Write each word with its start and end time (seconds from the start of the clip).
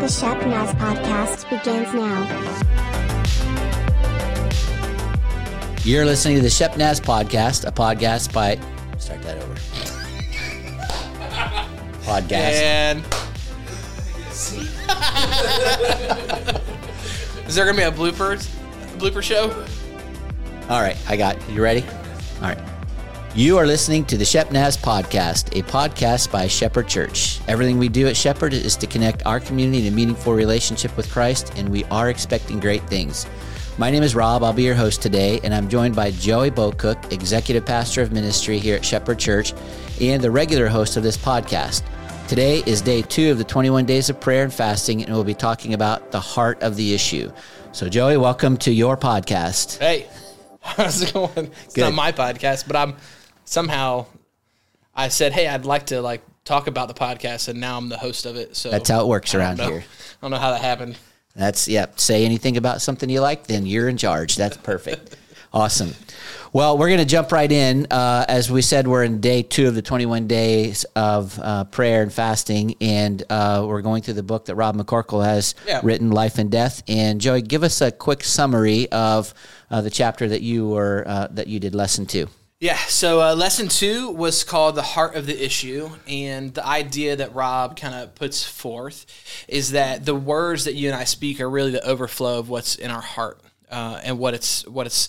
The 0.00 0.08
Shep 0.08 0.46
Naz 0.46 0.72
podcast 0.76 1.50
begins 1.50 1.92
now. 1.92 2.26
You're 5.84 6.06
listening 6.06 6.36
to 6.36 6.42
the 6.42 6.48
Shep 6.48 6.78
Naz 6.78 6.98
podcast, 6.98 7.66
a 7.66 7.70
podcast 7.70 8.32
by. 8.32 8.58
Start 8.98 9.20
that 9.22 9.36
over. 9.42 9.54
podcast. 12.02 12.62
And 12.62 13.04
is 17.46 17.54
there 17.54 17.66
gonna 17.66 17.76
be 17.76 17.82
a 17.82 17.92
bloopers 17.92 18.48
blooper 18.98 19.22
show? 19.22 19.50
All 20.70 20.80
right, 20.80 20.96
I 21.08 21.16
got. 21.18 21.36
You 21.50 21.62
ready? 21.62 21.84
All 22.36 22.48
right. 22.48 22.69
You 23.32 23.58
are 23.58 23.66
listening 23.66 24.04
to 24.06 24.16
the 24.16 24.24
Shep 24.24 24.50
Naz 24.50 24.76
podcast, 24.76 25.56
a 25.56 25.62
podcast 25.62 26.32
by 26.32 26.48
Shepherd 26.48 26.88
Church. 26.88 27.38
Everything 27.46 27.78
we 27.78 27.88
do 27.88 28.08
at 28.08 28.16
Shepherd 28.16 28.52
is 28.52 28.74
to 28.74 28.88
connect 28.88 29.24
our 29.24 29.38
community 29.38 29.84
to 29.84 29.92
meaningful 29.92 30.34
relationship 30.34 30.96
with 30.96 31.08
Christ, 31.12 31.52
and 31.54 31.68
we 31.68 31.84
are 31.84 32.10
expecting 32.10 32.58
great 32.58 32.82
things. 32.88 33.28
My 33.78 33.88
name 33.88 34.02
is 34.02 34.16
Rob. 34.16 34.42
I'll 34.42 34.52
be 34.52 34.64
your 34.64 34.74
host 34.74 35.00
today, 35.00 35.38
and 35.44 35.54
I'm 35.54 35.68
joined 35.68 35.94
by 35.94 36.10
Joey 36.10 36.50
Bocook, 36.50 37.12
executive 37.12 37.64
pastor 37.64 38.02
of 38.02 38.10
ministry 38.10 38.58
here 38.58 38.74
at 38.74 38.84
Shepherd 38.84 39.20
Church, 39.20 39.54
and 40.00 40.20
the 40.20 40.30
regular 40.32 40.66
host 40.66 40.96
of 40.96 41.04
this 41.04 41.16
podcast. 41.16 41.84
Today 42.26 42.64
is 42.66 42.82
day 42.82 43.00
two 43.00 43.30
of 43.30 43.38
the 43.38 43.44
21 43.44 43.86
days 43.86 44.10
of 44.10 44.20
prayer 44.20 44.42
and 44.42 44.52
fasting, 44.52 45.04
and 45.04 45.14
we'll 45.14 45.22
be 45.22 45.34
talking 45.34 45.74
about 45.74 46.10
the 46.10 46.20
heart 46.20 46.60
of 46.64 46.74
the 46.74 46.94
issue. 46.94 47.30
So, 47.70 47.88
Joey, 47.88 48.16
welcome 48.16 48.56
to 48.56 48.72
your 48.72 48.96
podcast. 48.96 49.78
Hey, 49.78 50.08
how's 50.60 51.00
it 51.00 51.12
going? 51.12 51.52
It's 51.64 51.74
Good. 51.74 51.82
not 51.82 51.94
my 51.94 52.10
podcast, 52.10 52.66
but 52.66 52.74
I'm 52.74 52.96
somehow 53.50 54.06
I 54.94 55.08
said, 55.08 55.32
hey, 55.32 55.48
I'd 55.48 55.64
like 55.64 55.86
to 55.86 56.00
like 56.00 56.22
talk 56.44 56.66
about 56.66 56.88
the 56.88 56.94
podcast, 56.94 57.48
and 57.48 57.60
now 57.60 57.76
I'm 57.76 57.88
the 57.88 57.98
host 57.98 58.24
of 58.26 58.36
it. 58.36 58.56
So 58.56 58.70
That's 58.70 58.88
how 58.88 59.00
it 59.02 59.08
works 59.08 59.34
around 59.34 59.58
know. 59.58 59.68
here. 59.68 59.84
I 59.84 60.16
don't 60.22 60.30
know 60.30 60.36
how 60.38 60.50
that 60.52 60.60
happened. 60.62 60.96
That's 61.34 61.68
yep. 61.68 61.98
Say 62.00 62.24
anything 62.24 62.56
about 62.56 62.80
something 62.80 63.08
you 63.08 63.20
like, 63.20 63.46
then 63.46 63.66
you're 63.66 63.88
in 63.88 63.96
charge. 63.96 64.36
That's 64.36 64.56
perfect. 64.56 65.16
awesome. 65.52 65.94
Well, 66.52 66.76
we're 66.76 66.88
going 66.88 66.98
to 66.98 67.04
jump 67.04 67.30
right 67.30 67.50
in. 67.50 67.86
Uh, 67.90 68.24
as 68.28 68.50
we 68.50 68.62
said, 68.62 68.88
we're 68.88 69.04
in 69.04 69.20
day 69.20 69.42
two 69.42 69.68
of 69.68 69.76
the 69.76 69.82
21 69.82 70.26
days 70.26 70.84
of 70.96 71.38
uh, 71.40 71.64
prayer 71.64 72.02
and 72.02 72.12
fasting, 72.12 72.74
and 72.80 73.22
uh, 73.30 73.64
we're 73.66 73.82
going 73.82 74.02
through 74.02 74.14
the 74.14 74.24
book 74.24 74.46
that 74.46 74.56
Rob 74.56 74.76
McCorkle 74.76 75.24
has 75.24 75.54
Yeah. 75.66 75.80
written, 75.84 76.10
Life 76.10 76.38
and 76.38 76.50
Death. 76.50 76.82
And 76.88 77.20
Joey, 77.20 77.42
give 77.42 77.62
us 77.62 77.80
a 77.80 77.92
quick 77.92 78.24
summary 78.24 78.90
of 78.90 79.32
uh, 79.70 79.80
the 79.80 79.90
chapter 79.90 80.28
that 80.28 80.42
you 80.42 80.68
were 80.68 81.04
uh, 81.06 81.28
that 81.30 81.46
you 81.46 81.60
did 81.60 81.74
lesson 81.76 82.06
two. 82.06 82.28
Yeah, 82.62 82.76
so 82.76 83.22
uh, 83.22 83.34
lesson 83.34 83.68
two 83.68 84.10
was 84.10 84.44
called 84.44 84.74
The 84.74 84.82
Heart 84.82 85.14
of 85.14 85.24
the 85.24 85.42
Issue. 85.42 85.88
And 86.06 86.52
the 86.52 86.66
idea 86.66 87.16
that 87.16 87.34
Rob 87.34 87.74
kind 87.74 87.94
of 87.94 88.14
puts 88.14 88.44
forth 88.44 89.06
is 89.48 89.70
that 89.70 90.04
the 90.04 90.14
words 90.14 90.66
that 90.66 90.74
you 90.74 90.90
and 90.90 90.94
I 90.94 91.04
speak 91.04 91.40
are 91.40 91.48
really 91.48 91.70
the 91.70 91.82
overflow 91.82 92.38
of 92.38 92.50
what's 92.50 92.76
in 92.76 92.90
our 92.90 93.00
heart. 93.00 93.40
Uh, 93.70 93.98
and 94.04 94.18
what 94.18 94.34
it's, 94.34 94.66
what 94.66 94.84
it's, 94.84 95.08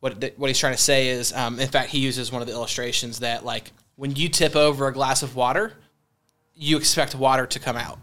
what, 0.00 0.32
what 0.36 0.48
he's 0.48 0.58
trying 0.58 0.74
to 0.74 0.82
say 0.82 1.10
is, 1.10 1.32
um, 1.32 1.60
in 1.60 1.68
fact, 1.68 1.90
he 1.90 2.00
uses 2.00 2.32
one 2.32 2.42
of 2.42 2.48
the 2.48 2.54
illustrations 2.54 3.20
that, 3.20 3.44
like, 3.44 3.70
when 3.94 4.16
you 4.16 4.28
tip 4.28 4.56
over 4.56 4.88
a 4.88 4.92
glass 4.92 5.22
of 5.22 5.36
water, 5.36 5.74
you 6.54 6.76
expect 6.76 7.14
water 7.14 7.46
to 7.46 7.60
come 7.60 7.76
out. 7.76 8.00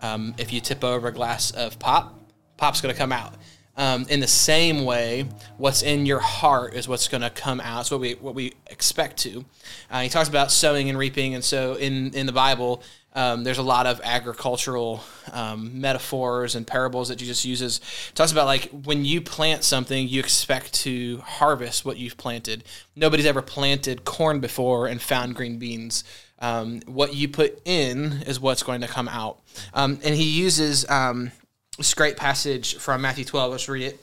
Um, 0.00 0.34
if 0.38 0.54
you 0.54 0.62
tip 0.62 0.84
over 0.84 1.08
a 1.08 1.12
glass 1.12 1.50
of 1.50 1.78
pop, 1.78 2.18
pop's 2.56 2.80
going 2.80 2.94
to 2.94 2.98
come 2.98 3.12
out. 3.12 3.34
Um, 3.76 4.06
in 4.10 4.20
the 4.20 4.26
same 4.26 4.84
way, 4.84 5.26
what's 5.56 5.82
in 5.82 6.04
your 6.04 6.18
heart 6.18 6.74
is 6.74 6.86
what's 6.86 7.08
going 7.08 7.22
to 7.22 7.30
come 7.30 7.60
out. 7.60 7.82
It's 7.82 7.90
what 7.90 8.00
we 8.00 8.14
what 8.14 8.34
we 8.34 8.52
expect 8.66 9.16
to. 9.18 9.44
Uh, 9.90 10.02
he 10.02 10.08
talks 10.08 10.28
about 10.28 10.52
sowing 10.52 10.90
and 10.90 10.98
reaping, 10.98 11.34
and 11.34 11.42
so 11.42 11.74
in 11.74 12.12
in 12.12 12.26
the 12.26 12.32
Bible, 12.32 12.82
um, 13.14 13.44
there's 13.44 13.58
a 13.58 13.62
lot 13.62 13.86
of 13.86 14.00
agricultural 14.04 15.02
um, 15.32 15.80
metaphors 15.80 16.54
and 16.54 16.66
parables 16.66 17.08
that 17.08 17.16
Jesus 17.16 17.44
uses. 17.44 17.80
Talks 18.14 18.32
about 18.32 18.46
like 18.46 18.68
when 18.84 19.04
you 19.04 19.20
plant 19.20 19.64
something, 19.64 20.08
you 20.08 20.20
expect 20.20 20.74
to 20.74 21.18
harvest 21.18 21.84
what 21.84 21.98
you've 21.98 22.16
planted. 22.16 22.64
Nobody's 22.96 23.26
ever 23.26 23.42
planted 23.42 24.04
corn 24.04 24.40
before 24.40 24.86
and 24.86 25.00
found 25.00 25.34
green 25.34 25.58
beans. 25.58 26.04
Um, 26.38 26.80
what 26.86 27.14
you 27.14 27.28
put 27.28 27.60
in 27.64 28.22
is 28.26 28.40
what's 28.40 28.62
going 28.62 28.80
to 28.80 28.88
come 28.88 29.08
out. 29.08 29.40
Um, 29.72 30.00
and 30.04 30.14
he 30.14 30.24
uses 30.24 30.88
um, 30.90 31.30
this 31.78 31.94
great 31.94 32.16
passage 32.16 32.76
from 32.76 33.00
Matthew 33.00 33.24
12. 33.24 33.50
Let's 33.52 33.68
read 33.68 33.84
it. 33.84 34.00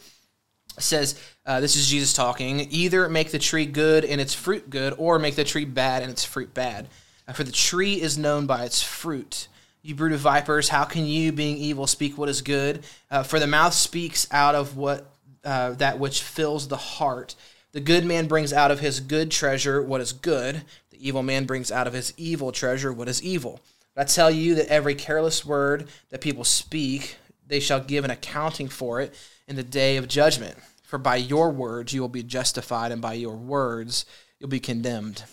It 0.77 0.83
says, 0.83 1.21
uh, 1.45 1.59
This 1.59 1.75
is 1.75 1.87
Jesus 1.87 2.13
talking. 2.13 2.67
Either 2.71 3.09
make 3.09 3.31
the 3.31 3.39
tree 3.39 3.65
good 3.65 4.05
and 4.05 4.19
its 4.19 4.33
fruit 4.33 4.69
good, 4.69 4.93
or 4.97 5.19
make 5.19 5.35
the 5.35 5.43
tree 5.43 5.65
bad 5.65 6.01
and 6.01 6.11
its 6.11 6.25
fruit 6.25 6.53
bad. 6.53 6.87
Uh, 7.27 7.33
for 7.33 7.43
the 7.43 7.51
tree 7.51 8.01
is 8.01 8.17
known 8.17 8.45
by 8.47 8.65
its 8.65 8.81
fruit. 8.81 9.47
You 9.81 9.95
brood 9.95 10.11
of 10.11 10.19
vipers, 10.19 10.69
how 10.69 10.83
can 10.83 11.05
you, 11.05 11.31
being 11.31 11.57
evil, 11.57 11.87
speak 11.87 12.17
what 12.17 12.27
is 12.27 12.41
good? 12.41 12.83
Uh, 13.09 13.23
for 13.23 13.39
the 13.39 13.47
mouth 13.47 13.73
speaks 13.73 14.27
out 14.31 14.55
of 14.55 14.75
what 14.75 15.09
uh, 15.43 15.71
that 15.71 15.99
which 15.99 16.21
fills 16.21 16.67
the 16.67 16.77
heart. 16.77 17.35
The 17.71 17.79
good 17.79 18.03
man 18.03 18.27
brings 18.27 18.51
out 18.51 18.71
of 18.71 18.79
his 18.79 18.99
good 18.99 19.31
treasure 19.31 19.81
what 19.81 20.01
is 20.01 20.11
good. 20.11 20.63
The 20.89 21.07
evil 21.07 21.23
man 21.23 21.45
brings 21.45 21.71
out 21.71 21.87
of 21.87 21.93
his 21.93 22.13
evil 22.17 22.51
treasure 22.51 22.91
what 22.91 23.07
is 23.07 23.23
evil. 23.23 23.61
But 23.95 24.01
I 24.01 24.03
tell 24.05 24.31
you 24.31 24.55
that 24.55 24.67
every 24.67 24.95
careless 24.95 25.45
word 25.45 25.87
that 26.09 26.19
people 26.19 26.43
speak, 26.43 27.15
they 27.49 27.59
shall 27.59 27.81
give 27.81 28.05
an 28.05 28.11
accounting 28.11 28.69
for 28.69 29.01
it 29.01 29.13
in 29.47 29.55
the 29.55 29.63
day 29.63 29.97
of 29.97 30.07
judgment. 30.07 30.57
For 30.83 30.97
by 30.97 31.17
your 31.17 31.51
words 31.51 31.93
you 31.93 32.01
will 32.01 32.07
be 32.07 32.23
justified, 32.23 32.91
and 32.91 33.01
by 33.01 33.13
your 33.13 33.35
words 33.35 34.05
you'll 34.39 34.49
be 34.49 34.59
condemned. 34.59 35.23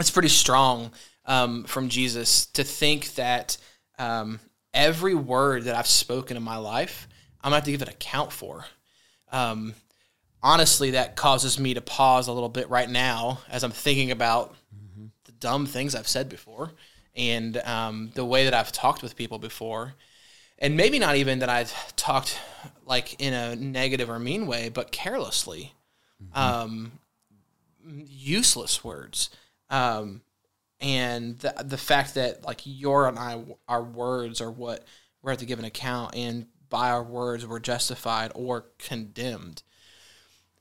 It's 0.00 0.10
pretty 0.10 0.28
strong 0.28 0.90
um, 1.26 1.64
from 1.64 1.88
Jesus 1.88 2.46
to 2.46 2.64
think 2.64 3.14
that 3.14 3.56
um, 3.98 4.40
every 4.74 5.14
word 5.14 5.64
that 5.64 5.76
I've 5.76 5.86
spoken 5.86 6.36
in 6.36 6.42
my 6.42 6.56
life, 6.56 7.06
I'm 7.40 7.50
gonna 7.50 7.56
have 7.56 7.64
to 7.64 7.70
give 7.70 7.82
an 7.82 7.88
account 7.88 8.32
for. 8.32 8.64
Um, 9.30 9.74
honestly, 10.42 10.92
that 10.92 11.16
causes 11.16 11.58
me 11.58 11.74
to 11.74 11.80
pause 11.80 12.28
a 12.28 12.32
little 12.32 12.48
bit 12.48 12.68
right 12.68 12.88
now 12.88 13.40
as 13.48 13.62
I'm 13.62 13.70
thinking 13.70 14.10
about 14.10 14.54
the 15.24 15.32
dumb 15.32 15.66
things 15.66 15.94
I've 15.94 16.08
said 16.08 16.28
before 16.28 16.72
and 17.14 17.56
um, 17.58 18.10
the 18.14 18.24
way 18.24 18.44
that 18.44 18.54
I've 18.54 18.72
talked 18.72 19.02
with 19.02 19.16
people 19.16 19.38
before. 19.38 19.94
And 20.62 20.76
maybe 20.76 21.00
not 21.00 21.16
even 21.16 21.40
that 21.40 21.48
I've 21.48 21.74
talked 21.96 22.38
like 22.86 23.20
in 23.20 23.34
a 23.34 23.56
negative 23.56 24.08
or 24.08 24.18
mean 24.18 24.46
way, 24.46 24.68
but 24.68 24.92
carelessly. 24.92 25.74
Um, 26.34 26.92
useless 27.84 28.84
words. 28.84 29.30
Um, 29.70 30.22
and 30.80 31.38
the, 31.40 31.54
the 31.64 31.76
fact 31.76 32.14
that 32.14 32.44
like 32.44 32.60
your 32.64 33.08
and 33.08 33.18
I, 33.18 33.42
our 33.68 33.82
words 33.82 34.40
are 34.40 34.50
what 34.50 34.84
we're 35.20 35.30
have 35.30 35.40
to 35.40 35.46
give 35.46 35.58
an 35.58 35.64
account, 35.64 36.14
and 36.16 36.46
by 36.68 36.90
our 36.90 37.02
words 37.02 37.46
we're 37.46 37.60
justified 37.60 38.32
or 38.34 38.66
condemned. 38.78 39.62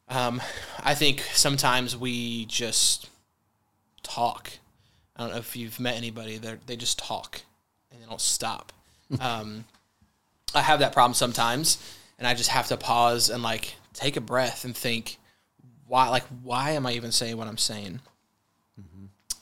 Um, 0.07 0.41
I 0.79 0.94
think 0.94 1.22
sometimes 1.34 1.95
we 1.95 2.45
just 2.45 3.09
talk. 4.03 4.51
I 5.16 5.22
don't 5.22 5.31
know 5.31 5.38
if 5.38 5.56
you've 5.56 5.79
met 5.79 5.95
anybody 5.95 6.38
that 6.38 6.67
they 6.67 6.75
just 6.75 7.00
talk 7.00 7.41
and 7.91 8.01
they 8.01 8.06
don't 8.06 8.22
stop. 8.22 8.73
um, 9.19 9.66
I 10.53 10.62
have 10.62 10.79
that 10.79 10.94
problem 10.94 11.13
sometimes, 11.13 11.78
and 12.17 12.28
I 12.28 12.34
just 12.34 12.50
have 12.50 12.67
to 12.67 12.78
pause 12.78 13.29
and 13.29 13.44
like 13.44 13.75
take 13.94 14.17
a 14.17 14.22
breath 14.22 14.66
and 14.66 14.75
think, 14.75 15.17
why? 15.88 16.09
Like, 16.09 16.23
why 16.44 16.72
am 16.72 16.85
I 16.85 16.94
even 16.94 17.12
saying 17.12 17.38
what 17.38 17.47
I'm 17.47 17.57
saying? 17.57 18.00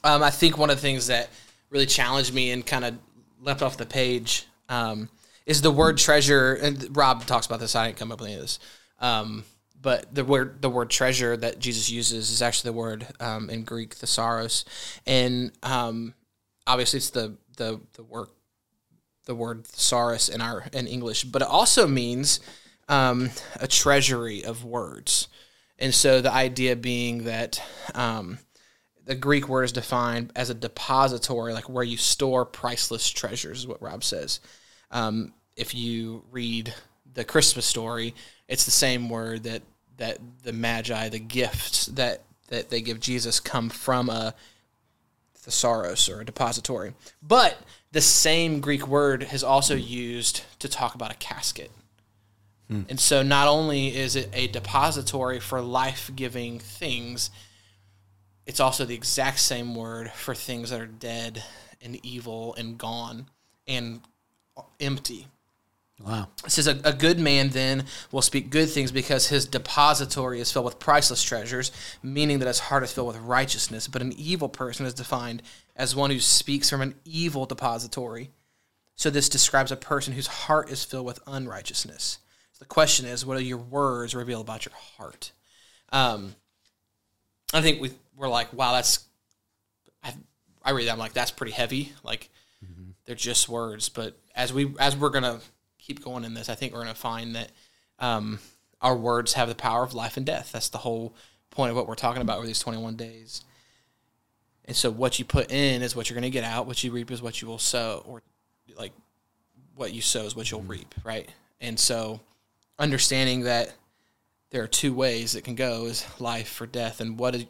Um, 0.02 0.22
I 0.22 0.30
think 0.30 0.56
one 0.56 0.70
of 0.70 0.76
the 0.76 0.82
things 0.82 1.08
that 1.08 1.30
really 1.68 1.86
challenged 1.86 2.34
me 2.34 2.50
and 2.50 2.64
kind 2.64 2.84
of 2.84 2.98
left 3.40 3.62
off 3.62 3.76
the 3.76 3.86
page 3.86 4.46
um, 4.68 5.08
is 5.46 5.62
the 5.62 5.70
word 5.70 5.98
treasure. 5.98 6.54
And 6.54 6.96
Rob 6.96 7.26
talks 7.26 7.46
about 7.46 7.60
this. 7.60 7.76
I 7.76 7.86
didn't 7.86 7.98
come 7.98 8.12
up 8.12 8.20
with 8.20 8.28
any 8.28 8.36
of 8.36 8.42
this. 8.42 8.58
Um, 8.98 9.44
but 9.82 10.14
the 10.14 10.24
word 10.24 10.60
the 10.60 10.68
word 10.68 10.90
treasure 10.90 11.36
that 11.36 11.58
Jesus 11.58 11.90
uses 11.90 12.30
is 12.30 12.42
actually 12.42 12.70
the 12.70 12.76
word 12.76 13.06
um, 13.18 13.48
in 13.48 13.64
Greek 13.64 13.94
thesaurus, 13.94 14.64
and 15.06 15.52
um, 15.62 16.14
obviously 16.66 16.98
it's 16.98 17.10
the 17.10 17.36
the 17.56 17.80
the 17.94 18.02
word 18.02 18.28
the 19.30 19.34
word 19.36 19.64
thesaurus 19.64 20.28
in 20.28 20.40
our 20.40 20.64
in 20.72 20.88
English, 20.88 21.22
but 21.22 21.40
it 21.40 21.46
also 21.46 21.86
means 21.86 22.40
um, 22.88 23.30
a 23.60 23.68
treasury 23.68 24.44
of 24.44 24.64
words. 24.64 25.28
And 25.78 25.94
so 25.94 26.20
the 26.20 26.32
idea 26.32 26.74
being 26.74 27.22
that 27.24 27.62
um, 27.94 28.38
the 29.04 29.14
Greek 29.14 29.48
word 29.48 29.62
is 29.62 29.72
defined 29.72 30.32
as 30.34 30.50
a 30.50 30.54
depository, 30.54 31.52
like 31.52 31.68
where 31.68 31.84
you 31.84 31.96
store 31.96 32.44
priceless 32.44 33.08
treasures, 33.08 33.60
is 33.60 33.66
what 33.68 33.80
Rob 33.80 34.02
says. 34.02 34.40
Um, 34.90 35.32
if 35.56 35.76
you 35.76 36.24
read 36.32 36.74
the 37.14 37.24
Christmas 37.24 37.66
story, 37.66 38.16
it's 38.48 38.64
the 38.64 38.72
same 38.72 39.08
word 39.08 39.44
that 39.44 39.62
that 39.98 40.18
the 40.42 40.52
magi, 40.52 41.08
the 41.08 41.20
gifts 41.20 41.86
that 41.86 42.24
that 42.48 42.68
they 42.68 42.80
give 42.80 42.98
Jesus, 42.98 43.38
come 43.38 43.70
from 43.70 44.10
a 44.10 44.34
thesaurus 45.42 46.08
or 46.08 46.20
a 46.20 46.24
depository. 46.24 46.94
But 47.22 47.58
the 47.92 48.00
same 48.00 48.60
Greek 48.60 48.86
word 48.86 49.26
is 49.32 49.42
also 49.42 49.74
used 49.74 50.42
to 50.60 50.68
talk 50.68 50.94
about 50.94 51.12
a 51.12 51.16
casket. 51.16 51.70
Hmm. 52.68 52.82
And 52.88 53.00
so 53.00 53.22
not 53.22 53.48
only 53.48 53.96
is 53.96 54.16
it 54.16 54.30
a 54.32 54.46
depository 54.46 55.40
for 55.40 55.60
life-giving 55.60 56.60
things, 56.60 57.30
it's 58.46 58.60
also 58.60 58.84
the 58.84 58.94
exact 58.94 59.40
same 59.40 59.74
word 59.74 60.10
for 60.12 60.34
things 60.34 60.70
that 60.70 60.80
are 60.80 60.86
dead 60.86 61.42
and 61.80 61.98
evil 62.04 62.54
and 62.56 62.78
gone. 62.78 63.26
And 63.66 64.00
empty. 64.78 65.28
Wow. 66.02 66.28
It 66.44 66.50
says, 66.50 66.66
a, 66.66 66.80
a 66.84 66.94
good 66.94 67.20
man 67.20 67.50
then 67.50 67.84
will 68.10 68.22
speak 68.22 68.48
good 68.48 68.70
things 68.70 68.90
because 68.90 69.28
his 69.28 69.44
depository 69.44 70.40
is 70.40 70.50
filled 70.50 70.64
with 70.64 70.78
priceless 70.78 71.22
treasures, 71.22 71.72
meaning 72.02 72.38
that 72.38 72.48
his 72.48 72.58
heart 72.58 72.82
is 72.82 72.92
filled 72.92 73.08
with 73.08 73.18
righteousness. 73.18 73.86
But 73.86 74.00
an 74.00 74.14
evil 74.16 74.48
person 74.48 74.86
is 74.86 74.94
defined 74.94 75.42
as 75.76 75.94
one 75.94 76.10
who 76.10 76.18
speaks 76.18 76.70
from 76.70 76.80
an 76.80 76.94
evil 77.04 77.44
depository. 77.44 78.30
So 78.96 79.10
this 79.10 79.28
describes 79.28 79.70
a 79.70 79.76
person 79.76 80.14
whose 80.14 80.26
heart 80.26 80.70
is 80.70 80.84
filled 80.84 81.06
with 81.06 81.20
unrighteousness. 81.26 82.18
So 82.52 82.58
the 82.60 82.64
question 82.64 83.06
is, 83.06 83.26
what 83.26 83.36
do 83.36 83.44
your 83.44 83.58
words 83.58 84.14
reveal 84.14 84.40
about 84.40 84.64
your 84.64 84.74
heart? 84.96 85.32
Um, 85.92 86.34
I 87.52 87.60
think 87.60 87.80
we, 87.80 87.90
we're 88.16 88.28
like, 88.28 88.52
wow, 88.54 88.72
that's, 88.72 89.04
I, 90.02 90.14
I 90.62 90.70
read 90.70 90.86
that, 90.86 90.92
I'm 90.92 90.98
like, 90.98 91.12
that's 91.12 91.30
pretty 91.30 91.52
heavy. 91.52 91.92
Like, 92.02 92.30
they're 93.06 93.16
just 93.16 93.48
words. 93.48 93.88
But 93.88 94.18
as 94.34 94.52
we, 94.52 94.72
as 94.78 94.96
we're 94.96 95.10
going 95.10 95.24
to, 95.24 95.40
keep 95.90 96.04
going 96.04 96.24
in 96.24 96.34
this, 96.34 96.48
I 96.48 96.54
think 96.54 96.72
we're 96.72 96.82
going 96.82 96.94
to 96.94 97.00
find 97.00 97.34
that 97.34 97.50
um, 97.98 98.38
our 98.80 98.96
words 98.96 99.32
have 99.32 99.48
the 99.48 99.56
power 99.56 99.82
of 99.82 99.92
life 99.92 100.16
and 100.16 100.24
death. 100.24 100.52
That's 100.52 100.68
the 100.68 100.78
whole 100.78 101.14
point 101.50 101.70
of 101.70 101.76
what 101.76 101.88
we're 101.88 101.96
talking 101.96 102.22
about 102.22 102.38
over 102.38 102.46
these 102.46 102.60
21 102.60 102.94
days. 102.94 103.42
And 104.66 104.76
so, 104.76 104.88
what 104.88 105.18
you 105.18 105.24
put 105.24 105.50
in 105.50 105.82
is 105.82 105.96
what 105.96 106.08
you're 106.08 106.14
going 106.14 106.30
to 106.30 106.32
get 106.32 106.44
out. 106.44 106.66
What 106.66 106.84
you 106.84 106.92
reap 106.92 107.10
is 107.10 107.20
what 107.20 107.42
you 107.42 107.48
will 107.48 107.58
sow, 107.58 108.04
or 108.06 108.22
like 108.76 108.92
what 109.74 109.92
you 109.92 110.00
sow 110.00 110.24
is 110.26 110.36
what 110.36 110.48
you'll 110.50 110.62
reap, 110.62 110.94
right? 111.02 111.28
And 111.60 111.78
so, 111.78 112.20
understanding 112.78 113.40
that 113.42 113.72
there 114.50 114.62
are 114.62 114.68
two 114.68 114.94
ways 114.94 115.34
it 115.34 115.42
can 115.42 115.56
go 115.56 115.86
is 115.86 116.06
life 116.20 116.60
or 116.60 116.66
death, 116.66 117.00
and 117.00 117.18
what 117.18 117.34
is, 117.34 117.46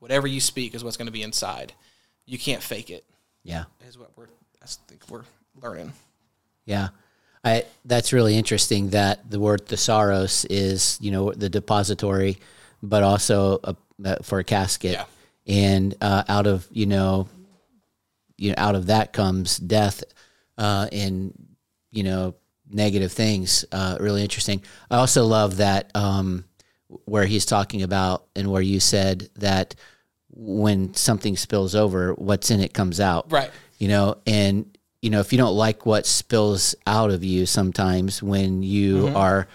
whatever 0.00 0.26
you 0.26 0.40
speak 0.40 0.74
is 0.74 0.82
what's 0.82 0.96
going 0.96 1.06
to 1.06 1.12
be 1.12 1.22
inside. 1.22 1.74
You 2.26 2.38
can't 2.38 2.62
fake 2.62 2.90
it. 2.90 3.04
Yeah. 3.44 3.64
Is 3.86 3.96
what 3.96 4.10
we're 4.16 4.26
I 4.60 4.66
think 4.66 5.08
we're 5.08 5.24
learning. 5.62 5.92
Yeah. 6.64 6.88
I, 7.48 7.64
that's 7.84 8.12
really 8.12 8.36
interesting 8.36 8.90
that 8.90 9.30
the 9.30 9.40
word 9.40 9.66
thesaurus 9.66 10.44
is, 10.44 10.98
you 11.00 11.10
know, 11.10 11.32
the 11.32 11.48
depository, 11.48 12.38
but 12.82 13.02
also 13.02 13.60
a, 13.64 13.76
uh, 14.04 14.16
for 14.22 14.38
a 14.38 14.44
casket. 14.44 14.92
Yeah. 14.92 15.04
And 15.46 15.94
uh, 16.00 16.24
out 16.28 16.46
of, 16.46 16.68
you 16.70 16.86
know, 16.86 17.28
you 18.36 18.50
know, 18.50 18.54
out 18.58 18.74
of 18.74 18.86
that 18.86 19.12
comes 19.12 19.56
death 19.56 20.04
uh, 20.56 20.88
and, 20.92 21.32
you 21.90 22.02
know, 22.02 22.34
negative 22.70 23.12
things. 23.12 23.64
Uh, 23.72 23.96
really 23.98 24.22
interesting. 24.22 24.62
I 24.90 24.96
also 24.96 25.24
love 25.24 25.56
that 25.56 25.90
um, 25.94 26.44
where 27.04 27.26
he's 27.26 27.46
talking 27.46 27.82
about 27.82 28.26
and 28.36 28.50
where 28.50 28.62
you 28.62 28.80
said 28.80 29.28
that 29.36 29.74
when 30.30 30.94
something 30.94 31.36
spills 31.36 31.74
over, 31.74 32.12
what's 32.14 32.50
in 32.50 32.60
it 32.60 32.72
comes 32.74 33.00
out. 33.00 33.32
Right. 33.32 33.50
You 33.78 33.88
know, 33.88 34.18
and 34.26 34.77
you 35.02 35.10
know, 35.10 35.20
if 35.20 35.32
you 35.32 35.38
don't 35.38 35.54
like 35.56 35.86
what 35.86 36.06
spills 36.06 36.74
out 36.86 37.10
of 37.10 37.22
you 37.24 37.46
sometimes 37.46 38.22
when 38.22 38.62
you 38.62 38.96
Mm-hmm. 39.06 39.16
are 39.16 39.48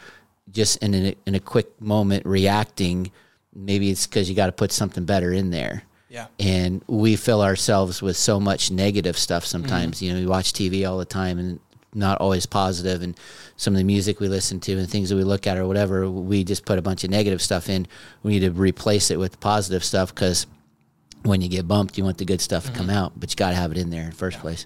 just 0.51 0.77
in 0.83 0.93
a, 0.93 1.15
in 1.25 1.35
a 1.35 1.39
quick 1.39 1.81
moment 1.81 2.25
reacting, 2.25 3.11
maybe 3.55 3.89
it's 3.89 4.05
because 4.07 4.29
you 4.29 4.35
got 4.35 4.45
to 4.45 4.51
put 4.51 4.71
something 4.71 5.03
better 5.05 5.33
in 5.33 5.49
there. 5.49 5.83
Yeah. 6.09 6.27
And 6.39 6.83
we 6.87 7.15
fill 7.15 7.41
ourselves 7.41 8.01
with 8.03 8.15
so 8.15 8.39
much 8.39 8.69
negative 8.69 9.17
stuff 9.17 9.45
sometimes. 9.45 9.97
Mm-hmm. 9.97 10.05
You 10.05 10.13
know, 10.13 10.19
we 10.19 10.27
watch 10.27 10.53
TV 10.53 10.87
all 10.87 10.99
the 10.99 11.05
time 11.05 11.39
and 11.39 11.59
not 11.95 12.19
always 12.21 12.45
positive 12.45 13.01
and 13.01 13.17
some 13.57 13.73
of 13.73 13.79
the 13.79 13.83
music 13.83 14.19
we 14.19 14.27
listen 14.27 14.59
to 14.59 14.77
and 14.77 14.87
things 14.89 15.09
that 15.09 15.15
we 15.15 15.23
look 15.23 15.45
at 15.47 15.57
or 15.57 15.65
whatever, 15.67 16.09
we 16.09 16.43
just 16.43 16.65
put 16.65 16.77
a 16.77 16.81
bunch 16.83 17.03
of 17.03 17.09
negative 17.09 17.41
stuff 17.41 17.67
in. 17.69 17.87
We 18.21 18.31
need 18.33 18.41
to 18.41 18.51
replace 18.51 19.09
it 19.11 19.17
with 19.19 19.39
positive 19.39 19.83
stuff 19.83 20.13
because 20.13 20.45
when 21.23 21.41
you 21.41 21.49
get 21.49 21.67
bumped, 21.67 21.97
you 21.97 22.03
want 22.03 22.17
the 22.19 22.25
good 22.25 22.41
stuff 22.41 22.65
to 22.65 22.71
come 22.71 22.87
Mm-hmm. 22.87 22.95
out, 22.97 23.13
but 23.19 23.31
you 23.31 23.35
got 23.35 23.49
to 23.51 23.55
have 23.55 23.71
it 23.71 23.77
in 23.77 23.89
there 23.89 24.03
in 24.03 24.09
the 24.11 24.15
first 24.15 24.39
place. 24.39 24.65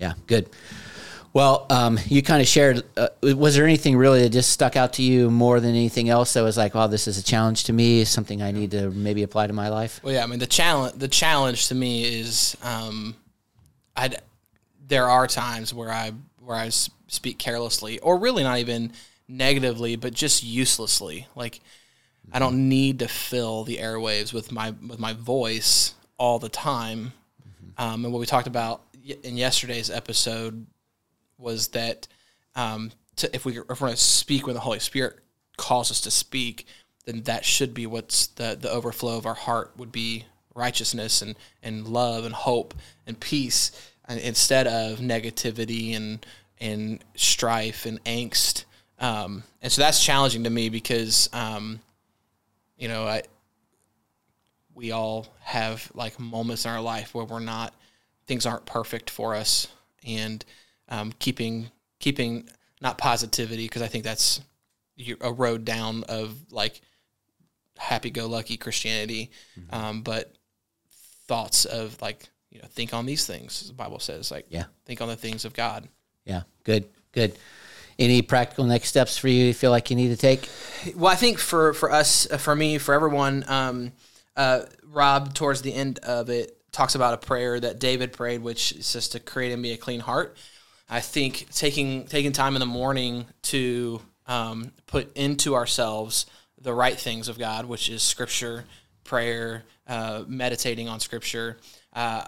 Yeah, 0.00 0.14
good. 0.26 0.48
Well, 1.32 1.66
um, 1.70 1.98
you 2.06 2.22
kind 2.22 2.42
of 2.42 2.48
shared. 2.48 2.82
Uh, 2.96 3.08
was 3.22 3.54
there 3.54 3.64
anything 3.64 3.96
really 3.96 4.22
that 4.22 4.30
just 4.30 4.50
stuck 4.50 4.74
out 4.74 4.94
to 4.94 5.02
you 5.02 5.30
more 5.30 5.60
than 5.60 5.70
anything 5.70 6.08
else 6.08 6.32
that 6.32 6.42
was 6.42 6.56
like, 6.56 6.74
"Oh, 6.74 6.88
this 6.88 7.06
is 7.06 7.18
a 7.18 7.22
challenge 7.22 7.64
to 7.64 7.72
me. 7.72 8.04
Something 8.04 8.42
I 8.42 8.50
need 8.50 8.72
to 8.72 8.90
maybe 8.90 9.22
apply 9.22 9.46
to 9.46 9.52
my 9.52 9.68
life." 9.68 10.00
Well, 10.02 10.12
yeah, 10.12 10.24
I 10.24 10.26
mean 10.26 10.40
the 10.40 10.48
challenge 10.48 10.94
the 10.96 11.06
challenge 11.06 11.68
to 11.68 11.76
me 11.76 12.20
is 12.20 12.56
um, 12.64 13.14
I 13.96 14.10
there 14.88 15.08
are 15.08 15.28
times 15.28 15.72
where 15.72 15.92
I 15.92 16.12
where 16.38 16.56
I 16.56 16.70
speak 16.70 17.38
carelessly 17.38 18.00
or 18.00 18.18
really 18.18 18.42
not 18.42 18.58
even 18.58 18.92
negatively, 19.28 19.94
but 19.94 20.12
just 20.12 20.42
uselessly. 20.42 21.28
Like 21.36 21.60
I 22.32 22.40
don't 22.40 22.68
need 22.68 22.98
to 23.00 23.08
fill 23.08 23.62
the 23.62 23.76
airwaves 23.76 24.32
with 24.32 24.50
my 24.50 24.70
with 24.70 24.98
my 24.98 25.12
voice 25.12 25.94
all 26.18 26.40
the 26.40 26.48
time. 26.48 27.12
Um, 27.78 28.04
and 28.04 28.12
what 28.12 28.18
we 28.18 28.26
talked 28.26 28.48
about 28.48 28.82
in 29.22 29.36
yesterday's 29.36 29.90
episode 29.90 30.66
was 31.38 31.68
that 31.68 32.06
um, 32.54 32.92
to, 33.16 33.34
if 33.34 33.44
we 33.44 33.58
if 33.58 33.68
we're 33.68 33.74
going 33.74 33.92
to 33.92 33.96
speak 33.96 34.46
when 34.46 34.54
the 34.54 34.60
Holy 34.60 34.78
Spirit 34.78 35.18
calls 35.56 35.90
us 35.90 36.00
to 36.02 36.10
speak, 36.10 36.66
then 37.04 37.22
that 37.22 37.44
should 37.44 37.74
be 37.74 37.86
what's 37.86 38.28
the 38.28 38.56
the 38.60 38.70
overflow 38.70 39.16
of 39.16 39.26
our 39.26 39.34
heart 39.34 39.72
would 39.76 39.92
be 39.92 40.24
righteousness 40.54 41.22
and 41.22 41.36
and 41.62 41.88
love 41.88 42.24
and 42.24 42.34
hope 42.34 42.74
and 43.06 43.18
peace, 43.18 43.72
and 44.06 44.20
instead 44.20 44.66
of 44.66 44.98
negativity 44.98 45.96
and 45.96 46.24
and 46.60 47.02
strife 47.14 47.86
and 47.86 48.02
angst. 48.04 48.64
Um, 48.98 49.44
and 49.62 49.72
so 49.72 49.80
that's 49.80 50.04
challenging 50.04 50.44
to 50.44 50.50
me 50.50 50.68
because 50.68 51.30
um, 51.32 51.80
you 52.76 52.88
know 52.88 53.06
I 53.06 53.22
we 54.74 54.92
all 54.92 55.26
have 55.40 55.90
like 55.94 56.18
moments 56.18 56.64
in 56.64 56.70
our 56.70 56.80
life 56.80 57.14
where 57.14 57.24
we're 57.24 57.40
not 57.40 57.74
things 58.30 58.46
aren't 58.46 58.64
perfect 58.64 59.10
for 59.10 59.34
us 59.34 59.66
and 60.06 60.44
um, 60.88 61.12
keeping 61.18 61.68
keeping 61.98 62.48
not 62.80 62.96
positivity 62.96 63.64
because 63.64 63.82
I 63.82 63.88
think 63.88 64.04
that's 64.04 64.40
a 65.20 65.32
road 65.32 65.64
down 65.64 66.04
of 66.04 66.36
like 66.52 66.80
happy-go-lucky 67.76 68.56
Christianity, 68.56 69.32
um, 69.70 70.02
but 70.02 70.32
thoughts 71.26 71.64
of 71.64 72.00
like 72.00 72.28
you 72.52 72.60
know 72.60 72.68
think 72.70 72.94
on 72.94 73.04
these 73.04 73.26
things. 73.26 73.66
The 73.66 73.74
Bible 73.74 73.98
says 73.98 74.30
like 74.30 74.46
Yeah. 74.48 74.66
think 74.86 75.00
on 75.00 75.08
the 75.08 75.16
things 75.16 75.44
of 75.44 75.52
God. 75.52 75.88
Yeah, 76.24 76.42
good, 76.62 76.84
good. 77.10 77.36
Any 77.98 78.22
practical 78.22 78.64
next 78.64 78.90
steps 78.90 79.18
for 79.18 79.26
you? 79.26 79.46
You 79.46 79.54
feel 79.54 79.72
like 79.72 79.90
you 79.90 79.96
need 79.96 80.08
to 80.08 80.16
take? 80.16 80.48
Well, 80.94 81.12
I 81.12 81.16
think 81.16 81.40
for 81.40 81.74
for 81.74 81.90
us, 81.90 82.30
uh, 82.30 82.36
for 82.38 82.54
me, 82.54 82.78
for 82.78 82.94
everyone, 82.94 83.44
um, 83.48 83.90
uh, 84.36 84.66
Rob 84.84 85.34
towards 85.34 85.62
the 85.62 85.74
end 85.74 85.98
of 85.98 86.30
it 86.30 86.59
talks 86.72 86.94
about 86.94 87.14
a 87.14 87.18
prayer 87.18 87.58
that 87.58 87.78
David 87.78 88.12
prayed, 88.12 88.42
which 88.42 88.82
says 88.82 89.08
to 89.10 89.20
create 89.20 89.52
in 89.52 89.60
me 89.60 89.72
a 89.72 89.76
clean 89.76 90.00
heart. 90.00 90.36
I 90.88 91.00
think 91.00 91.46
taking 91.52 92.04
taking 92.04 92.32
time 92.32 92.56
in 92.56 92.60
the 92.60 92.66
morning 92.66 93.26
to 93.42 94.00
um, 94.26 94.72
put 94.86 95.16
into 95.16 95.54
ourselves 95.54 96.26
the 96.60 96.74
right 96.74 96.98
things 96.98 97.28
of 97.28 97.38
God, 97.38 97.66
which 97.66 97.88
is 97.88 98.02
Scripture, 98.02 98.64
prayer, 99.04 99.64
uh, 99.86 100.24
meditating 100.26 100.88
on 100.88 101.00
Scripture. 101.00 101.58
Uh, 101.92 102.24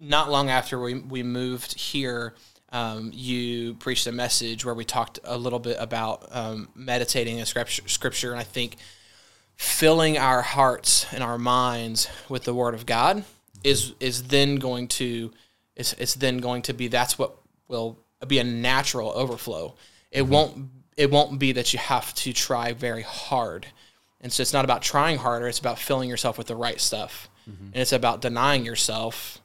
not 0.00 0.30
long 0.30 0.48
after 0.48 0.80
we, 0.80 0.94
we 0.94 1.22
moved 1.22 1.78
here, 1.78 2.34
um, 2.72 3.10
you 3.12 3.74
preached 3.74 4.06
a 4.06 4.12
message 4.12 4.64
where 4.64 4.74
we 4.74 4.84
talked 4.84 5.18
a 5.24 5.36
little 5.36 5.58
bit 5.58 5.76
about 5.78 6.26
um, 6.30 6.68
meditating 6.74 7.38
in 7.38 7.46
scripture, 7.46 7.82
scripture, 7.86 8.30
and 8.30 8.40
I 8.40 8.44
think 8.44 8.76
filling 9.60 10.16
our 10.16 10.40
hearts 10.40 11.04
and 11.12 11.22
our 11.22 11.36
minds 11.36 12.08
with 12.30 12.44
the 12.44 12.54
Word 12.54 12.72
of 12.72 12.86
God 12.86 13.24
is 13.62 13.92
is 14.00 14.22
then 14.22 14.56
going 14.56 14.88
to 14.88 15.30
it's, 15.76 15.92
it's 15.94 16.14
then 16.14 16.38
going 16.38 16.62
to 16.62 16.72
be 16.72 16.88
that's 16.88 17.18
what 17.18 17.36
will 17.68 17.98
be 18.26 18.38
a 18.38 18.44
natural 18.44 19.10
overflow. 19.10 19.74
It 20.10 20.22
mm-hmm. 20.22 20.32
won't 20.32 20.70
it 20.96 21.10
won't 21.10 21.38
be 21.38 21.52
that 21.52 21.74
you 21.74 21.78
have 21.78 22.14
to 22.14 22.32
try 22.32 22.72
very 22.72 23.02
hard. 23.02 23.66
And 24.22 24.32
so 24.32 24.40
it's 24.40 24.54
not 24.54 24.64
about 24.64 24.80
trying 24.80 25.18
harder, 25.18 25.46
it's 25.46 25.58
about 25.58 25.78
filling 25.78 26.08
yourself 26.08 26.38
with 26.38 26.46
the 26.46 26.56
right 26.56 26.80
stuff. 26.80 27.28
Mm-hmm. 27.46 27.66
And 27.66 27.76
it's 27.76 27.92
about 27.92 28.22
denying 28.22 28.64
yourself 28.64 29.42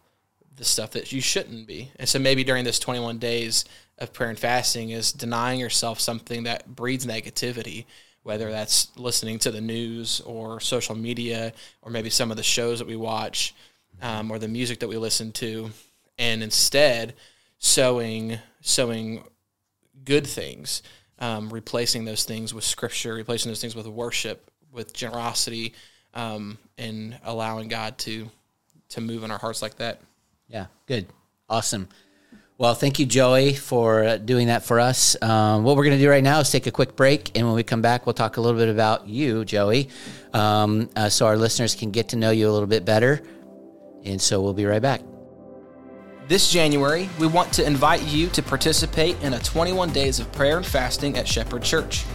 the 0.55 0.63
stuff 0.63 0.91
that 0.91 1.11
you 1.11 1.19
shouldn't 1.19 1.67
be. 1.67 1.91
And 1.97 2.07
so 2.07 2.19
maybe 2.19 2.45
during 2.45 2.63
this 2.63 2.79
21 2.79 3.17
days 3.17 3.65
of 3.97 4.13
prayer 4.13 4.29
and 4.29 4.39
fasting 4.39 4.91
is 4.91 5.11
denying 5.11 5.59
yourself 5.59 5.99
something 5.99 6.43
that 6.43 6.73
breeds 6.73 7.05
negativity, 7.05 7.83
whether 8.25 8.49
that's 8.49 8.89
listening 8.97 9.37
to 9.37 9.51
the 9.51 9.61
news 9.61 10.19
or 10.21 10.59
social 10.59 10.95
media 10.95 11.53
or 11.83 11.91
maybe 11.91 12.09
some 12.09 12.31
of 12.31 12.37
the 12.37 12.43
shows 12.43 12.79
that 12.79 12.87
we 12.87 12.95
watch 12.95 13.53
um, 14.01 14.31
or 14.31 14.39
the 14.39 14.47
music 14.47 14.79
that 14.79 14.87
we 14.87 14.97
listen 14.97 15.31
to, 15.31 15.69
and 16.17 16.41
instead 16.41 17.13
sowing 17.59 18.39
sowing 18.61 19.23
good 20.05 20.25
things, 20.25 20.81
um, 21.19 21.49
replacing 21.51 22.03
those 22.05 22.23
things 22.23 22.51
with 22.51 22.63
scripture, 22.63 23.13
replacing 23.13 23.51
those 23.51 23.61
things 23.61 23.75
with 23.75 23.85
worship, 23.85 24.49
with 24.71 24.91
generosity, 24.91 25.75
um, 26.15 26.57
and 26.79 27.19
allowing 27.25 27.67
God 27.67 27.95
to 27.99 28.27
to 28.89 29.01
move 29.01 29.23
in 29.23 29.29
our 29.29 29.37
hearts 29.37 29.61
like 29.61 29.75
that. 29.75 30.01
Yeah, 30.49 30.65
good, 30.87 31.05
awesome. 31.47 31.89
Well, 32.57 32.73
thank 32.73 32.99
you, 32.99 33.05
Joey, 33.05 33.53
for 33.53 34.05
uh, 34.05 34.15
doing 34.15 34.47
that 34.47 34.63
for 34.63 34.79
us. 34.79 35.21
Um, 35.21 35.65
what 35.65 35.75
we're 35.75 35.83
going 35.83 35.97
to 35.97 36.01
do 36.01 36.09
right 36.09 36.23
now 36.23 36.39
is 36.39 36.49
take 36.49 36.67
a 36.67 36.71
quick 36.71 36.95
break, 36.95 37.37
and 37.37 37.45
when 37.45 37.53
we 37.53 37.63
come 37.63 37.81
back, 37.81 38.05
we'll 38.05 38.13
talk 38.13 38.37
a 38.37 38.41
little 38.41 38.57
bit 38.57 38.69
about 38.69 39.09
you, 39.09 39.43
Joey, 39.43 39.89
um, 40.31 40.89
uh, 40.95 41.09
so 41.09 41.25
our 41.25 41.35
listeners 41.35 41.75
can 41.75 41.91
get 41.91 42.07
to 42.09 42.15
know 42.15 42.31
you 42.31 42.49
a 42.49 42.53
little 42.53 42.67
bit 42.67 42.85
better. 42.85 43.21
And 44.05 44.21
so 44.21 44.41
we'll 44.41 44.53
be 44.53 44.63
right 44.63 44.81
back. 44.81 45.01
This 46.29 46.49
January, 46.49 47.09
we 47.19 47.27
want 47.27 47.51
to 47.53 47.67
invite 47.67 48.03
you 48.03 48.29
to 48.29 48.41
participate 48.41 49.21
in 49.21 49.33
a 49.33 49.39
21 49.39 49.91
days 49.91 50.21
of 50.21 50.31
prayer 50.31 50.55
and 50.55 50.65
fasting 50.65 51.17
at 51.17 51.27
Shepherd 51.27 51.61
Church. 51.61 52.05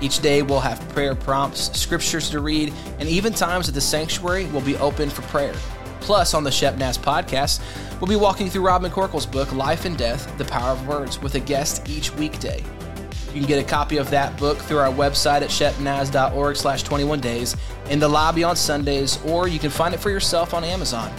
Each 0.00 0.18
day 0.18 0.40
we'll 0.40 0.60
have 0.60 0.80
prayer 0.94 1.14
prompts, 1.14 1.78
scriptures 1.78 2.30
to 2.30 2.40
read, 2.40 2.72
and 3.00 3.06
even 3.06 3.34
times 3.34 3.68
at 3.68 3.74
the 3.74 3.82
sanctuary 3.82 4.46
will 4.46 4.62
be 4.62 4.76
open 4.76 5.10
for 5.10 5.20
prayer. 5.22 5.54
Plus, 6.04 6.34
on 6.34 6.44
the 6.44 6.50
Shep 6.50 6.76
Naz 6.76 6.98
podcast, 6.98 7.62
we'll 7.98 8.08
be 8.08 8.14
walking 8.14 8.50
through 8.50 8.66
Rob 8.66 8.82
McCorkle's 8.82 9.24
book, 9.24 9.50
Life 9.54 9.86
and 9.86 9.96
Death 9.96 10.36
The 10.36 10.44
Power 10.44 10.72
of 10.72 10.86
Words, 10.86 11.18
with 11.18 11.34
a 11.34 11.40
guest 11.40 11.88
each 11.88 12.14
weekday. 12.16 12.62
You 13.32 13.40
can 13.40 13.46
get 13.48 13.58
a 13.58 13.66
copy 13.66 13.96
of 13.96 14.10
that 14.10 14.36
book 14.36 14.58
through 14.58 14.76
our 14.78 14.92
website 14.92 15.40
at 15.40 15.48
shepnaz.org 15.48 16.56
slash 16.56 16.82
21 16.82 17.20
days, 17.20 17.56
in 17.88 17.98
the 17.98 18.06
lobby 18.06 18.44
on 18.44 18.54
Sundays, 18.54 19.18
or 19.24 19.48
you 19.48 19.58
can 19.58 19.70
find 19.70 19.94
it 19.94 19.98
for 19.98 20.10
yourself 20.10 20.52
on 20.52 20.62
Amazon. 20.62 21.10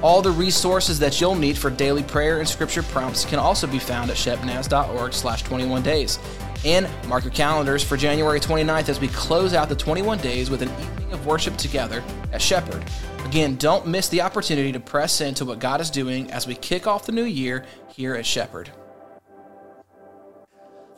All 0.00 0.22
the 0.22 0.30
resources 0.30 0.98
that 0.98 1.20
you'll 1.20 1.34
need 1.34 1.58
for 1.58 1.68
daily 1.68 2.02
prayer 2.02 2.40
and 2.40 2.48
scripture 2.48 2.82
prompts 2.82 3.26
can 3.26 3.38
also 3.38 3.66
be 3.66 3.78
found 3.78 4.10
at 4.10 4.16
shepnaz.org 4.16 5.12
slash 5.12 5.42
21 5.42 5.82
days. 5.82 6.18
And 6.64 6.88
mark 7.08 7.24
your 7.24 7.32
calendars 7.32 7.82
for 7.82 7.96
January 7.96 8.38
29th 8.38 8.88
as 8.88 9.00
we 9.00 9.08
close 9.08 9.52
out 9.52 9.68
the 9.68 9.76
21 9.76 10.18
days 10.18 10.48
with 10.48 10.62
an 10.62 10.68
evening 10.68 11.12
of 11.12 11.26
worship 11.26 11.56
together 11.56 12.02
at 12.32 12.40
Shepherd. 12.40 12.84
Again, 13.24 13.56
don't 13.56 13.86
miss 13.86 14.08
the 14.08 14.20
opportunity 14.20 14.72
to 14.72 14.80
press 14.80 15.20
into 15.20 15.44
what 15.44 15.58
God 15.58 15.80
is 15.80 15.90
doing 15.90 16.30
as 16.30 16.46
we 16.46 16.54
kick 16.54 16.86
off 16.86 17.06
the 17.06 17.12
new 17.12 17.24
year 17.24 17.64
here 17.88 18.14
at 18.14 18.26
Shepherd. 18.26 18.70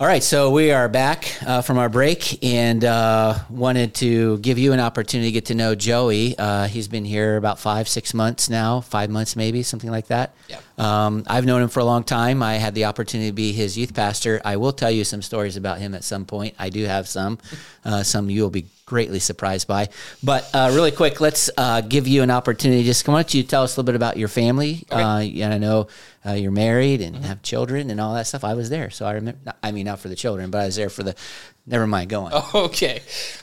All 0.01 0.09
right, 0.09 0.25
so 0.25 0.51
we 0.51 0.73
are 0.73 0.89
back 0.89 1.33
uh, 1.47 1.63
from 1.63 1.79
our 1.79 1.89
break 1.89 2.43
and 2.45 2.85
uh, 2.85 3.39
wanted 3.49 3.95
to 3.95 4.39
give 4.39 4.59
you 4.59 4.73
an 4.73 4.81
opportunity 4.81 5.29
to 5.29 5.33
get 5.33 5.47
to 5.47 5.55
know 5.55 5.77
Joey. 5.77 6.37
Uh, 6.37 6.67
he's 6.67 6.89
been 6.89 7.05
here 7.05 7.37
about 7.37 7.61
five, 7.61 7.89
six 7.89 8.13
months 8.13 8.51
now, 8.51 8.81
five 8.81 9.09
months 9.09 9.37
maybe, 9.37 9.63
something 9.63 9.93
like 9.93 10.09
that. 10.09 10.35
Yeah. 10.49 10.59
Um, 10.79 11.25
I've 11.27 11.45
known 11.45 11.63
him 11.63 11.69
for 11.69 11.81
a 11.81 11.85
long 11.85 12.05
time. 12.05 12.43
I 12.43 12.55
had 12.55 12.75
the 12.75 12.87
opportunity 12.87 13.31
to 13.31 13.35
be 13.35 13.53
his 13.53 13.79
youth 13.79 13.95
pastor. 13.95 14.41
I 14.45 14.57
will 14.57 14.73
tell 14.73 14.91
you 14.91 15.05
some 15.05 15.23
stories 15.23 15.57
about 15.57 15.79
him 15.79 15.95
at 15.95 16.05
some 16.05 16.25
point. 16.25 16.55
I 16.59 16.71
do 16.71 16.85
have 16.85 17.07
some. 17.09 17.39
Uh, 17.85 18.03
some 18.03 18.29
you 18.31 18.43
will 18.43 18.51
be 18.51 18.67
greatly 18.87 19.19
surprised 19.19 19.67
by. 19.67 19.89
But 20.23 20.49
uh, 20.53 20.71
really 20.75 20.91
quick, 20.91 21.21
let's 21.21 21.51
uh, 21.57 21.81
give 21.81 22.07
you 22.07 22.23
an 22.23 22.31
opportunity. 22.31 22.85
Just 22.85 23.07
why 23.07 23.15
don't 23.15 23.35
you 23.35 23.43
tell 23.43 23.63
us 23.63 23.77
a 23.77 23.81
little 23.81 23.87
bit 23.87 23.97
about 23.97 24.17
your 24.17 24.29
family? 24.29 24.85
Okay. 24.91 25.03
Uh, 25.03 25.45
and 25.45 25.55
I 25.55 25.59
know 25.59 25.89
uh, 26.27 26.33
you're 26.33 26.51
married 26.51 27.01
and 27.01 27.17
have 27.25 27.43
children 27.43 27.91
and 27.91 28.01
all 28.01 28.15
that 28.15 28.27
stuff. 28.27 28.45
I 28.45 28.55
was 28.55 28.71
there, 28.71 28.91
so 28.91 29.07
I 29.07 29.13
remember. 29.13 29.55
I 29.63 29.73
mean, 29.73 29.87
not 29.87 30.01
for 30.01 30.09
the 30.09 30.17
children, 30.17 30.51
but 30.51 30.59
I 30.59 30.67
was 30.67 30.77
there 30.77 30.91
for 30.91 31.03
the. 31.03 31.15
Never 31.67 31.87
mind. 31.87 32.11
Go 32.11 32.25
on. 32.25 32.33
Okay. 32.65 33.03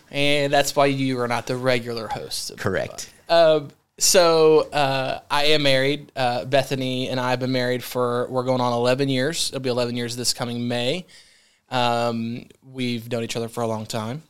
And 0.09 0.51
that's 0.51 0.75
why 0.75 0.87
you 0.87 1.19
are 1.21 1.27
not 1.27 1.47
the 1.47 1.55
regular 1.55 2.07
host. 2.07 2.51
of 2.51 2.57
Correct. 2.57 3.11
Um, 3.29 3.69
so 4.01 4.61
uh, 4.71 5.19
I 5.29 5.45
am 5.45 5.61
married. 5.61 6.11
Uh, 6.15 6.45
Bethany 6.45 7.09
and 7.09 7.19
I 7.19 7.29
have 7.29 7.39
been 7.39 7.51
married 7.51 7.83
for 7.83 8.27
we're 8.29 8.43
going 8.43 8.59
on 8.59 8.73
11 8.73 9.09
years. 9.09 9.49
It'll 9.49 9.61
be 9.61 9.69
11 9.69 9.95
years 9.95 10.15
this 10.15 10.33
coming 10.33 10.67
May. 10.67 11.05
Um, 11.69 12.47
we've 12.63 13.09
known 13.11 13.23
each 13.23 13.35
other 13.35 13.47
for 13.47 13.61
a 13.61 13.67
long 13.67 13.85
time, 13.85 14.23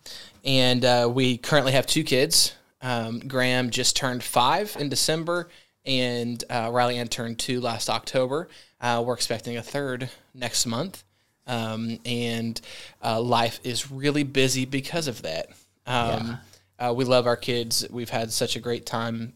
and 0.43 0.83
uh, 0.83 1.09
we 1.11 1.37
currently 1.37 1.71
have 1.71 1.87
two 1.87 2.03
kids. 2.03 2.53
Um, 2.81 3.19
Graham 3.19 3.69
just 3.69 3.95
turned 3.95 4.23
five 4.23 4.75
in 4.77 4.89
December, 4.89 5.49
and 5.85 6.43
uh, 6.49 6.69
Riley 6.71 6.97
Ann 6.97 7.07
turned 7.07 7.39
two 7.39 7.61
last 7.61 7.89
October. 7.89 8.49
Uh, 8.81 9.01
we're 9.05 9.13
expecting 9.13 9.55
a 9.55 9.63
third 9.63 10.09
next 10.35 10.65
month, 10.65 11.03
um, 11.47 11.97
and 12.05 12.59
uh, 13.01 13.21
life 13.21 13.61
is 13.63 13.89
really 13.89 14.23
busy 14.23 14.65
because 14.65 15.07
of 15.07 15.21
that. 15.21 15.47
Um, 15.87 16.39
uh, 16.77 16.93
we 16.93 17.05
love 17.05 17.25
our 17.25 17.37
kids. 17.37 17.87
We've 17.89 18.09
had 18.09 18.31
such 18.33 18.55
a 18.55 18.59
great 18.59 18.85
time 18.85 19.33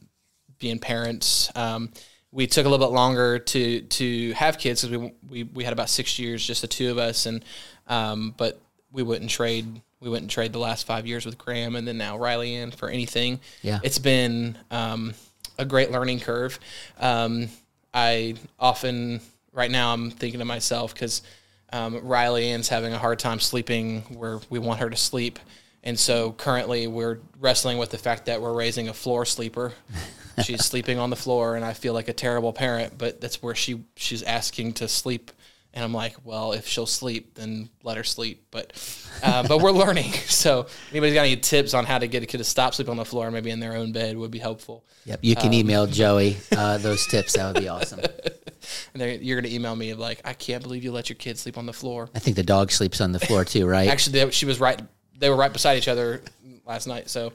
being 0.60 0.80
parents. 0.80 1.52
Um, 1.56 1.92
we 2.32 2.48
took 2.48 2.66
a 2.66 2.70
little 2.70 2.86
bit 2.86 2.94
longer 2.94 3.40
to 3.40 3.82
to 3.82 4.34
have 4.34 4.58
kids 4.58 4.84
because 4.84 4.98
we, 4.98 5.14
we 5.30 5.44
we 5.44 5.64
had 5.64 5.74
about 5.74 5.90
six 5.90 6.20
years, 6.20 6.46
just 6.46 6.62
the 6.62 6.68
two 6.68 6.92
of 6.92 6.98
us, 6.98 7.26
and 7.26 7.44
um, 7.88 8.34
but 8.38 8.60
we 8.92 9.04
wouldn't 9.04 9.30
trade 9.30 9.82
we 10.00 10.10
wouldn't 10.10 10.32
trade 10.32 10.54
the 10.54 10.60
last 10.60 10.86
five 10.86 11.08
years 11.08 11.26
with 11.26 11.38
Graham 11.38 11.76
and 11.76 11.88
then 11.88 11.98
now 11.98 12.18
Riley 12.18 12.56
Ann 12.56 12.72
for 12.72 12.90
anything. 12.90 13.40
Yeah. 13.62 13.80
it's 13.84 13.98
been 13.98 14.58
um, 14.70 15.14
a 15.58 15.66
great 15.66 15.92
learning 15.92 16.20
curve. 16.20 16.60
Um, 17.00 17.50
I 17.94 18.36
often 18.60 19.22
right 19.52 19.72
now 19.72 19.94
I'm 19.94 20.12
thinking 20.12 20.40
to 20.40 20.46
myself 20.46 20.94
because 20.94 21.24
um, 21.72 22.06
Riley 22.06 22.50
Ann's 22.50 22.70
having 22.70 22.94
a 22.94 22.98
hard 22.98 23.20
time 23.20 23.40
sleeping 23.40 24.02
where 24.14 24.40
we 24.50 24.60
want 24.60 24.80
her 24.80 24.90
to 24.90 24.98
sleep. 24.98 25.40
And 25.86 25.98
so 26.00 26.32
currently 26.32 26.88
we're 26.88 27.20
wrestling 27.39 27.77
with 27.77 27.92
the 27.92 27.98
fact 27.98 28.25
that 28.25 28.42
we're 28.42 28.54
raising 28.54 28.89
a 28.89 28.94
floor 28.94 29.24
sleeper. 29.25 29.74
She's 30.44 30.65
sleeping 30.65 30.98
on 30.98 31.10
the 31.12 31.15
floor 31.15 31.56
and 31.56 31.63
I 31.63 31.74
feel 31.74 31.94
like 31.94 32.08
a 32.10 32.13
terrible 32.13 32.51
parent, 32.51 32.98
but 32.98 33.22
that's 33.22 33.42
where 33.42 33.56
she 33.56 33.84
she's 33.96 34.22
asking 34.24 34.74
to 34.74 34.88
sleep 34.88 35.32
and 35.74 35.84
I'm 35.84 35.94
like, 35.94 36.15
well, 36.24 36.54
if 36.54 36.68
she'll 36.68 36.86
sleep, 36.86 37.36
then 37.36 37.70
let 37.84 37.98
her 37.98 38.04
sleep. 38.04 38.46
But 38.50 38.74
uh, 39.24 39.46
but 39.48 39.62
we're 39.62 39.72
learning. 39.84 40.12
So 40.13 40.68
anybody's 40.92 41.13
got 41.15 41.22
any 41.22 41.36
tips 41.38 41.74
on 41.74 41.86
how 41.86 42.00
to 42.00 42.08
get 42.08 42.24
a 42.24 42.25
kid 42.25 42.38
to 42.39 42.44
stop 42.46 42.74
sleeping 42.74 42.92
on 42.92 42.98
the 42.98 43.06
floor, 43.06 43.30
maybe 43.30 43.50
in 43.51 43.60
their 43.60 43.75
own 43.75 43.92
bed, 43.92 44.18
would 44.18 44.32
be 44.32 44.39
helpful. 44.39 44.84
Yep. 45.06 45.20
You 45.22 45.36
Um, 45.38 45.42
can 45.42 45.54
email 45.54 45.86
Joey 46.01 46.38
uh, 46.56 46.77
those 46.80 47.06
tips. 47.08 47.34
That 47.34 47.54
would 47.54 47.62
be 47.62 47.68
awesome. 47.68 48.00
And 48.94 49.22
you're 49.22 49.39
going 49.39 49.50
to 49.50 49.56
email 49.56 49.75
me 49.75 49.94
like, 49.94 50.22
I 50.25 50.34
can't 50.34 50.63
believe 50.63 50.84
you 50.84 50.92
let 50.92 51.10
your 51.10 51.18
kid 51.18 51.38
sleep 51.38 51.58
on 51.58 51.65
the 51.65 51.74
floor. 51.74 52.10
I 52.15 52.20
think 52.20 52.36
the 52.36 52.44
dog 52.44 52.72
sleeps 52.72 53.00
on 53.01 53.12
the 53.12 53.20
floor 53.20 53.46
too, 53.46 53.68
right? 53.68 53.89
Actually, 53.89 54.32
she 54.32 54.46
was 54.46 54.60
right. 54.60 54.82
They 55.17 55.29
were 55.29 55.36
right 55.36 55.51
beside 55.53 55.77
each 55.77 55.88
other 55.88 56.22
last 56.65 56.88
night. 56.88 57.10
So 57.10 57.31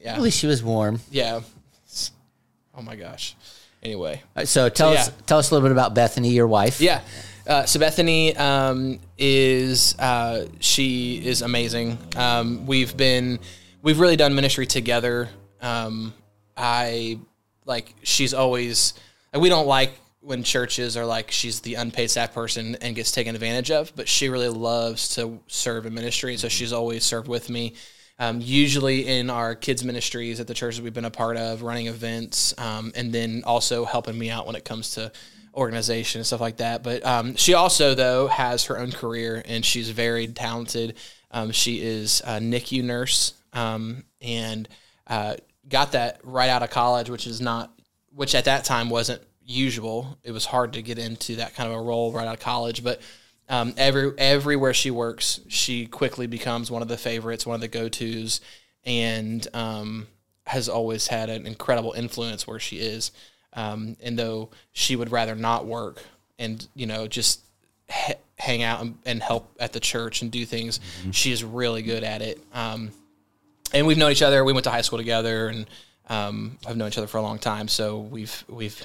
yeah, 0.00 0.14
At 0.14 0.20
least 0.20 0.38
she 0.38 0.46
was 0.46 0.62
warm. 0.62 1.00
yeah. 1.10 1.40
Oh 2.74 2.82
my 2.82 2.96
gosh. 2.96 3.36
Anyway, 3.82 4.22
right, 4.36 4.48
so 4.48 4.68
tell 4.68 4.90
us 4.90 5.08
yeah. 5.08 5.14
tell 5.26 5.38
us 5.38 5.50
a 5.50 5.54
little 5.54 5.68
bit 5.68 5.72
about 5.72 5.92
Bethany, 5.94 6.30
your 6.30 6.46
wife. 6.46 6.80
Yeah. 6.80 7.00
Uh, 7.46 7.64
so 7.64 7.80
Bethany 7.80 8.34
um, 8.36 9.00
is 9.18 9.98
uh, 9.98 10.46
she 10.60 11.20
is 11.24 11.42
amazing. 11.42 11.98
Um, 12.16 12.64
we've 12.66 12.96
been 12.96 13.40
we've 13.82 13.98
really 13.98 14.16
done 14.16 14.34
ministry 14.34 14.66
together. 14.66 15.28
Um, 15.60 16.14
I 16.56 17.18
like 17.66 17.92
she's 18.02 18.32
always 18.32 18.94
we 19.34 19.48
don't 19.48 19.66
like 19.66 19.92
when 20.22 20.44
churches 20.44 20.96
are 20.96 21.04
like 21.04 21.30
she's 21.30 21.60
the 21.60 21.74
unpaid 21.74 22.10
staff 22.10 22.32
person 22.32 22.76
and 22.76 22.94
gets 22.94 23.10
taken 23.10 23.34
advantage 23.34 23.70
of, 23.70 23.92
but 23.96 24.08
she 24.08 24.28
really 24.28 24.48
loves 24.48 25.16
to 25.16 25.40
serve 25.48 25.84
in 25.84 25.92
ministry, 25.92 26.36
so 26.36 26.48
she's 26.48 26.72
always 26.72 27.04
served 27.04 27.28
with 27.28 27.50
me. 27.50 27.74
Um, 28.18 28.40
usually 28.40 29.06
in 29.08 29.30
our 29.30 29.56
kids 29.56 29.82
ministries 29.82 30.38
at 30.38 30.46
the 30.46 30.54
churches 30.54 30.80
we've 30.80 30.94
been 30.94 31.04
a 31.04 31.10
part 31.10 31.36
of, 31.36 31.62
running 31.62 31.88
events, 31.88 32.54
um, 32.56 32.92
and 32.94 33.12
then 33.12 33.42
also 33.44 33.84
helping 33.84 34.16
me 34.16 34.30
out 34.30 34.46
when 34.46 34.54
it 34.54 34.64
comes 34.64 34.92
to 34.92 35.10
organization 35.54 36.20
and 36.20 36.26
stuff 36.26 36.40
like 36.40 36.58
that. 36.58 36.84
But 36.84 37.04
um, 37.04 37.34
she 37.34 37.54
also 37.54 37.94
though 37.94 38.28
has 38.28 38.66
her 38.66 38.78
own 38.78 38.92
career 38.92 39.42
and 39.44 39.64
she's 39.64 39.90
very 39.90 40.28
talented. 40.28 40.96
Um, 41.32 41.50
she 41.50 41.82
is 41.82 42.20
a 42.24 42.38
NICU 42.38 42.84
nurse 42.84 43.34
um, 43.52 44.04
and 44.20 44.68
uh, 45.08 45.34
got 45.68 45.92
that 45.92 46.20
right 46.22 46.48
out 46.48 46.62
of 46.62 46.70
college, 46.70 47.10
which 47.10 47.26
is 47.26 47.40
not, 47.40 47.72
which 48.14 48.34
at 48.34 48.44
that 48.44 48.64
time 48.64 48.88
wasn't 48.88 49.22
usual. 49.46 50.18
It 50.22 50.32
was 50.32 50.46
hard 50.46 50.72
to 50.74 50.82
get 50.82 50.98
into 50.98 51.36
that 51.36 51.54
kind 51.54 51.70
of 51.70 51.78
a 51.78 51.82
role 51.82 52.12
right 52.12 52.26
out 52.26 52.34
of 52.34 52.40
college, 52.40 52.82
but 52.82 53.00
um, 53.48 53.74
every 53.76 54.12
everywhere 54.18 54.74
she 54.74 54.90
works, 54.90 55.40
she 55.48 55.86
quickly 55.86 56.26
becomes 56.26 56.70
one 56.70 56.82
of 56.82 56.88
the 56.88 56.96
favorites, 56.96 57.46
one 57.46 57.54
of 57.54 57.60
the 57.60 57.68
go 57.68 57.88
tos, 57.88 58.40
and 58.84 59.46
um, 59.52 60.06
has 60.46 60.68
always 60.68 61.08
had 61.08 61.28
an 61.28 61.46
incredible 61.46 61.92
influence 61.92 62.46
where 62.46 62.60
she 62.60 62.78
is. 62.78 63.10
Um, 63.54 63.96
and 64.02 64.18
though 64.18 64.50
she 64.72 64.96
would 64.96 65.12
rather 65.12 65.34
not 65.34 65.66
work 65.66 66.02
and 66.38 66.66
you 66.74 66.86
know 66.86 67.06
just 67.06 67.40
hang 68.38 68.62
out 68.62 68.80
and, 68.80 68.98
and 69.04 69.22
help 69.22 69.54
at 69.60 69.74
the 69.74 69.80
church 69.80 70.22
and 70.22 70.30
do 70.30 70.46
things, 70.46 70.80
she 71.10 71.32
is 71.32 71.44
really 71.44 71.82
good 71.82 72.04
at 72.04 72.22
it. 72.22 72.40
Um, 72.54 72.92
and 73.74 73.86
we've 73.86 73.98
known 73.98 74.12
each 74.12 74.22
other. 74.22 74.44
We 74.44 74.52
went 74.52 74.64
to 74.64 74.70
high 74.70 74.80
school 74.82 74.98
together, 74.98 75.48
and 75.48 75.66
um, 76.08 76.58
have 76.66 76.76
known 76.76 76.88
each 76.88 76.98
other 76.98 77.06
for 77.06 77.18
a 77.18 77.22
long 77.22 77.38
time. 77.38 77.68
So 77.68 77.98
we've 77.98 78.44
we've, 78.48 78.84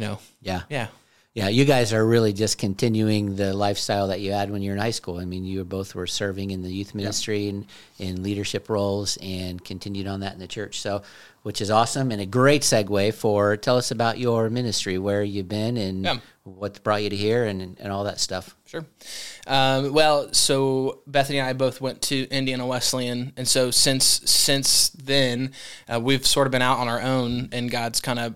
you 0.00 0.06
know, 0.06 0.18
Yeah. 0.40 0.62
yeah, 0.70 0.88
Yeah, 1.32 1.48
you 1.48 1.64
guys 1.64 1.92
are 1.92 2.04
really 2.04 2.32
just 2.32 2.58
continuing 2.58 3.36
the 3.36 3.54
lifestyle 3.54 4.08
that 4.08 4.20
you 4.20 4.32
had 4.32 4.50
when 4.50 4.62
you 4.62 4.70
were 4.70 4.76
in 4.76 4.82
high 4.82 4.90
school. 4.90 5.18
I 5.18 5.24
mean, 5.24 5.44
you 5.44 5.64
both 5.64 5.94
were 5.94 6.08
serving 6.08 6.50
in 6.50 6.62
the 6.62 6.72
youth 6.72 6.92
ministry 6.92 7.48
and 7.48 7.66
in 8.00 8.22
leadership 8.24 8.68
roles 8.68 9.16
and 9.22 9.64
continued 9.64 10.08
on 10.08 10.20
that 10.20 10.32
in 10.32 10.40
the 10.40 10.48
church. 10.48 10.80
So, 10.80 11.02
which 11.44 11.60
is 11.60 11.70
awesome 11.70 12.10
and 12.10 12.20
a 12.20 12.26
great 12.26 12.62
segue 12.62 13.14
for 13.14 13.56
tell 13.56 13.76
us 13.76 13.92
about 13.92 14.18
your 14.18 14.50
ministry, 14.50 14.98
where 14.98 15.22
you've 15.22 15.48
been 15.48 15.76
and 15.76 16.04
Yeah. 16.04 16.16
what 16.42 16.82
brought 16.82 17.02
you 17.04 17.10
to 17.10 17.16
here 17.16 17.44
and, 17.44 17.76
and 17.78 17.92
all 17.92 18.04
that 18.04 18.18
stuff. 18.18 18.56
Sure. 18.66 18.84
Um, 19.46 19.92
well, 19.92 20.32
so 20.34 21.00
Bethany 21.06 21.38
and 21.38 21.48
I 21.48 21.52
both 21.52 21.80
went 21.80 22.02
to 22.02 22.28
Indiana 22.30 22.66
Wesleyan, 22.66 23.32
and 23.36 23.46
so 23.46 23.70
since 23.70 24.04
since 24.24 24.90
then, 24.90 25.52
uh, 25.88 26.00
we've 26.00 26.26
sort 26.26 26.46
of 26.48 26.50
been 26.50 26.60
out 26.62 26.78
on 26.78 26.88
our 26.88 27.00
own, 27.00 27.48
and 27.52 27.70
God's 27.70 28.00
kind 28.00 28.18
of 28.18 28.34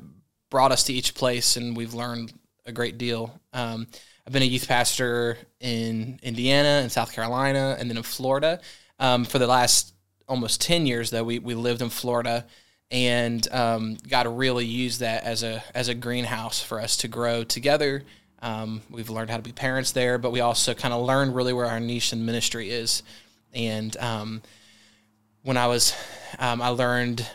brought 0.51 0.73
us 0.73 0.85
to 0.85 0.93
each 0.93 1.15
place, 1.15 1.57
and 1.57 1.77
we've 1.77 1.95
learned 1.95 2.33
a 2.67 2.73
great 2.73 2.99
deal. 2.99 3.39
Um, 3.53 3.87
I've 4.27 4.33
been 4.33 4.43
a 4.43 4.47
youth 4.47 4.69
pastor 4.69 5.37
in 5.61 6.19
Indiana 6.23 6.81
and 6.83 6.91
South 6.91 7.13
Carolina, 7.13 7.77
and 7.79 7.91
then 7.91 7.97
in 7.97 8.03
Florida. 8.03 8.61
Um, 8.99 9.25
for 9.25 9.39
the 9.39 9.47
last 9.47 9.93
almost 10.27 10.61
ten 10.61 10.87
years, 10.87 11.11
though, 11.11 11.25
we 11.25 11.39
we 11.39 11.55
lived 11.55 11.83
in 11.83 11.91
Florida, 11.91 12.47
and 12.91 13.47
um, 13.53 13.97
God 14.09 14.27
really 14.27 14.65
used 14.65 15.01
that 15.01 15.25
as 15.25 15.43
a 15.43 15.63
as 15.75 15.89
a 15.89 15.95
greenhouse 15.95 16.63
for 16.63 16.81
us 16.81 16.97
to 16.99 17.09
grow 17.09 17.45
together. 17.45 18.05
Um, 18.41 18.83
we've 18.91 19.11
learned 19.11 19.31
how 19.31 19.39
to 19.39 19.43
be 19.43 19.53
parents 19.53 19.93
there, 19.93 20.19
but 20.19 20.31
we 20.31 20.41
also 20.41 20.75
kind 20.75 20.93
of 20.93 21.05
learned 21.05 21.35
really 21.35 21.55
where 21.55 21.67
our 21.67 21.81
niche 21.81 22.13
in 22.13 22.27
ministry 22.27 22.71
is. 22.71 23.03
And 23.55 23.97
um, 23.97 24.43
when 25.43 25.57
I 25.57 25.67
was, 25.67 25.95
um, 26.39 26.61
I 26.61 26.69
learned 26.69 27.27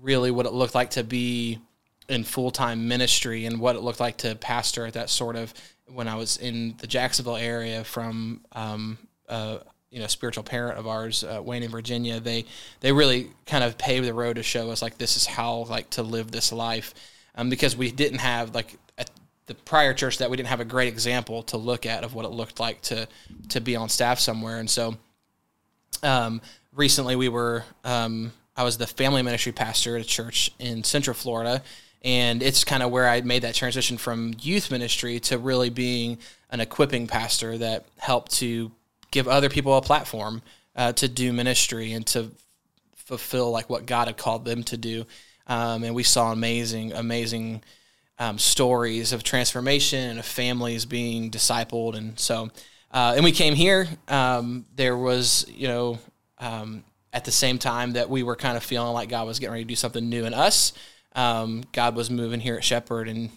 really 0.00 0.30
what 0.30 0.46
it 0.46 0.52
looked 0.52 0.74
like 0.74 0.92
to 0.92 1.04
be 1.04 1.58
in 2.08 2.24
full 2.24 2.50
time 2.50 2.88
ministry 2.88 3.46
and 3.46 3.60
what 3.60 3.76
it 3.76 3.80
looked 3.80 4.00
like 4.00 4.18
to 4.18 4.34
pastor 4.36 4.86
at 4.86 4.94
that 4.94 5.10
sort 5.10 5.36
of 5.36 5.54
when 5.86 6.08
I 6.08 6.14
was 6.16 6.36
in 6.36 6.74
the 6.78 6.86
Jacksonville 6.86 7.36
area 7.36 7.84
from 7.84 8.40
um, 8.52 8.98
uh, 9.28 9.58
you 9.90 10.00
know 10.00 10.06
spiritual 10.06 10.42
parent 10.42 10.78
of 10.78 10.86
ours, 10.86 11.22
uh, 11.24 11.40
Wayne 11.42 11.62
in 11.62 11.70
Virginia, 11.70 12.20
they 12.20 12.44
they 12.80 12.92
really 12.92 13.30
kind 13.46 13.62
of 13.62 13.78
paved 13.78 14.06
the 14.06 14.14
road 14.14 14.36
to 14.36 14.42
show 14.42 14.70
us 14.70 14.82
like 14.82 14.98
this 14.98 15.16
is 15.16 15.26
how 15.26 15.64
like 15.64 15.90
to 15.90 16.02
live 16.02 16.30
this 16.30 16.52
life, 16.52 16.94
um, 17.36 17.48
because 17.48 17.76
we 17.76 17.90
didn't 17.90 18.18
have 18.18 18.54
like 18.54 18.76
at 18.98 19.10
the 19.46 19.54
prior 19.54 19.94
church 19.94 20.18
that 20.18 20.30
we 20.30 20.36
didn't 20.36 20.48
have 20.48 20.60
a 20.60 20.64
great 20.64 20.88
example 20.88 21.42
to 21.44 21.56
look 21.56 21.86
at 21.86 22.02
of 22.02 22.14
what 22.14 22.24
it 22.24 22.32
looked 22.32 22.58
like 22.58 22.80
to 22.82 23.06
to 23.50 23.60
be 23.60 23.76
on 23.76 23.88
staff 23.88 24.18
somewhere, 24.18 24.58
and 24.58 24.68
so 24.68 24.96
um, 26.02 26.40
recently 26.72 27.14
we 27.14 27.28
were 27.28 27.64
um, 27.84 28.32
I 28.56 28.64
was 28.64 28.78
the 28.78 28.86
family 28.86 29.22
ministry 29.22 29.52
pastor 29.52 29.96
at 29.96 30.02
a 30.02 30.08
church 30.08 30.50
in 30.58 30.82
Central 30.82 31.14
Florida. 31.14 31.62
And 32.04 32.42
it's 32.42 32.64
kind 32.64 32.82
of 32.82 32.90
where 32.90 33.08
I 33.08 33.22
made 33.22 33.42
that 33.42 33.54
transition 33.54 33.96
from 33.96 34.34
youth 34.40 34.70
ministry 34.70 35.18
to 35.20 35.38
really 35.38 35.70
being 35.70 36.18
an 36.50 36.60
equipping 36.60 37.06
pastor 37.06 37.56
that 37.58 37.86
helped 37.96 38.32
to 38.32 38.70
give 39.10 39.26
other 39.26 39.48
people 39.48 39.76
a 39.76 39.82
platform 39.82 40.42
uh, 40.76 40.92
to 40.92 41.08
do 41.08 41.32
ministry 41.32 41.92
and 41.92 42.06
to 42.08 42.30
fulfill 42.94 43.50
like 43.50 43.70
what 43.70 43.86
God 43.86 44.08
had 44.08 44.18
called 44.18 44.44
them 44.44 44.62
to 44.64 44.76
do. 44.76 45.06
Um, 45.46 45.82
and 45.82 45.94
we 45.94 46.02
saw 46.02 46.30
amazing, 46.30 46.92
amazing 46.92 47.62
um, 48.18 48.38
stories 48.38 49.12
of 49.12 49.22
transformation 49.22 50.10
and 50.10 50.18
of 50.18 50.26
families 50.26 50.84
being 50.84 51.30
discipled. 51.30 51.96
And 51.96 52.18
so, 52.18 52.50
uh, 52.90 53.14
and 53.16 53.24
we 53.24 53.32
came 53.32 53.54
here. 53.54 53.88
Um, 54.08 54.66
there 54.76 54.96
was, 54.96 55.46
you 55.48 55.68
know, 55.68 55.98
um, 56.38 56.84
at 57.12 57.24
the 57.24 57.32
same 57.32 57.58
time 57.58 57.92
that 57.92 58.10
we 58.10 58.22
were 58.22 58.36
kind 58.36 58.56
of 58.56 58.62
feeling 58.62 58.92
like 58.92 59.08
God 59.08 59.26
was 59.26 59.38
getting 59.38 59.52
ready 59.52 59.64
to 59.64 59.68
do 59.68 59.76
something 59.76 60.08
new 60.08 60.24
in 60.24 60.34
us. 60.34 60.72
Um, 61.14 61.64
God 61.72 61.94
was 61.96 62.10
moving 62.10 62.40
here 62.40 62.56
at 62.56 62.64
Shepherd, 62.64 63.08
and 63.08 63.30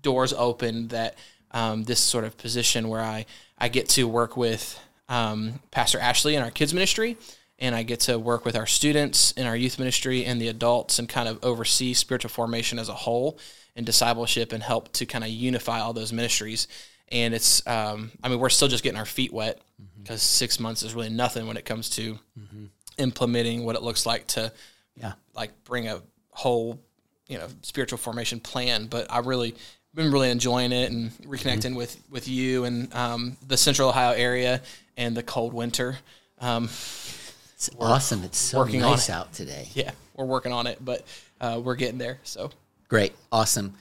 doors 0.00 0.32
opened 0.32 0.90
that 0.90 1.16
um, 1.50 1.84
this 1.84 2.00
sort 2.00 2.24
of 2.24 2.36
position 2.36 2.88
where 2.88 3.00
I 3.00 3.26
I 3.58 3.68
get 3.68 3.88
to 3.90 4.08
work 4.08 4.36
with 4.36 4.78
um, 5.08 5.60
Pastor 5.70 5.98
Ashley 5.98 6.34
in 6.34 6.42
our 6.42 6.50
kids 6.50 6.74
ministry, 6.74 7.16
and 7.58 7.74
I 7.74 7.82
get 7.82 8.00
to 8.00 8.18
work 8.18 8.44
with 8.44 8.56
our 8.56 8.66
students 8.66 9.32
in 9.32 9.46
our 9.46 9.56
youth 9.56 9.78
ministry 9.78 10.24
and 10.24 10.40
the 10.40 10.48
adults, 10.48 10.98
and 10.98 11.08
kind 11.08 11.28
of 11.28 11.38
oversee 11.44 11.94
spiritual 11.94 12.30
formation 12.30 12.78
as 12.78 12.88
a 12.88 12.94
whole 12.94 13.38
and 13.76 13.86
discipleship, 13.86 14.52
and 14.52 14.62
help 14.62 14.92
to 14.92 15.06
kind 15.06 15.24
of 15.24 15.30
unify 15.30 15.80
all 15.80 15.92
those 15.92 16.12
ministries. 16.12 16.68
And 17.08 17.34
it's, 17.34 17.64
um, 17.66 18.12
I 18.22 18.28
mean, 18.28 18.40
we're 18.40 18.48
still 18.48 18.68
just 18.68 18.82
getting 18.82 18.98
our 18.98 19.04
feet 19.04 19.32
wet 19.32 19.60
because 20.02 20.20
mm-hmm. 20.20 20.38
six 20.38 20.58
months 20.58 20.82
is 20.82 20.94
really 20.94 21.10
nothing 21.10 21.46
when 21.46 21.56
it 21.56 21.64
comes 21.64 21.90
to 21.90 22.18
mm-hmm. 22.38 22.64
implementing 22.98 23.64
what 23.64 23.76
it 23.76 23.82
looks 23.82 24.06
like 24.06 24.26
to, 24.28 24.52
yeah, 24.96 25.12
like 25.34 25.50
bring 25.64 25.86
a 25.86 26.00
whole, 26.30 26.80
you 27.28 27.38
know, 27.38 27.46
spiritual 27.62 27.98
formation 27.98 28.40
plan. 28.40 28.86
But 28.86 29.10
I 29.10 29.18
really 29.20 29.54
been 29.94 30.10
really 30.10 30.30
enjoying 30.30 30.72
it 30.72 30.90
and 30.90 31.10
reconnecting 31.22 31.62
mm-hmm. 31.62 31.76
with 31.76 32.02
with 32.10 32.28
you 32.28 32.64
and 32.64 32.92
um, 32.94 33.36
the 33.46 33.56
Central 33.56 33.88
Ohio 33.88 34.12
area 34.12 34.60
and 34.96 35.16
the 35.16 35.22
cold 35.22 35.52
winter. 35.52 35.98
Um, 36.40 36.64
it's 36.64 37.70
awesome. 37.78 38.24
It's 38.24 38.38
so 38.38 38.64
nice 38.64 39.08
out 39.08 39.32
today. 39.32 39.68
Yeah, 39.74 39.92
we're 40.16 40.26
working 40.26 40.52
on 40.52 40.66
it, 40.66 40.84
but 40.84 41.06
uh, 41.40 41.60
we're 41.62 41.76
getting 41.76 41.98
there. 41.98 42.18
So 42.24 42.50
great, 42.88 43.14
awesome. 43.30 43.74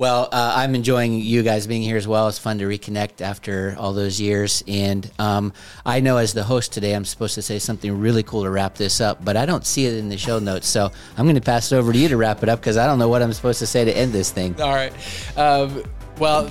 Well, 0.00 0.30
uh, 0.32 0.54
I'm 0.56 0.74
enjoying 0.74 1.20
you 1.20 1.42
guys 1.42 1.66
being 1.66 1.82
here 1.82 1.98
as 1.98 2.08
well. 2.08 2.26
It's 2.28 2.38
fun 2.38 2.56
to 2.60 2.64
reconnect 2.64 3.20
after 3.20 3.76
all 3.78 3.92
those 3.92 4.18
years. 4.18 4.64
And 4.66 5.10
um, 5.18 5.52
I 5.84 6.00
know 6.00 6.16
as 6.16 6.32
the 6.32 6.42
host 6.42 6.72
today, 6.72 6.94
I'm 6.94 7.04
supposed 7.04 7.34
to 7.34 7.42
say 7.42 7.58
something 7.58 8.00
really 8.00 8.22
cool 8.22 8.44
to 8.44 8.50
wrap 8.50 8.76
this 8.76 9.02
up, 9.02 9.22
but 9.22 9.36
I 9.36 9.44
don't 9.44 9.66
see 9.66 9.84
it 9.84 9.92
in 9.92 10.08
the 10.08 10.16
show 10.16 10.38
notes. 10.38 10.66
So 10.68 10.90
I'm 11.18 11.26
going 11.26 11.34
to 11.34 11.42
pass 11.42 11.70
it 11.70 11.76
over 11.76 11.92
to 11.92 11.98
you 11.98 12.08
to 12.08 12.16
wrap 12.16 12.42
it 12.42 12.48
up 12.48 12.60
because 12.60 12.78
I 12.78 12.86
don't 12.86 12.98
know 12.98 13.08
what 13.08 13.20
I'm 13.20 13.34
supposed 13.34 13.58
to 13.58 13.66
say 13.66 13.84
to 13.84 13.94
end 13.94 14.10
this 14.10 14.30
thing. 14.30 14.58
All 14.58 14.72
right. 14.72 14.94
Um, 15.36 15.84
well, 16.18 16.48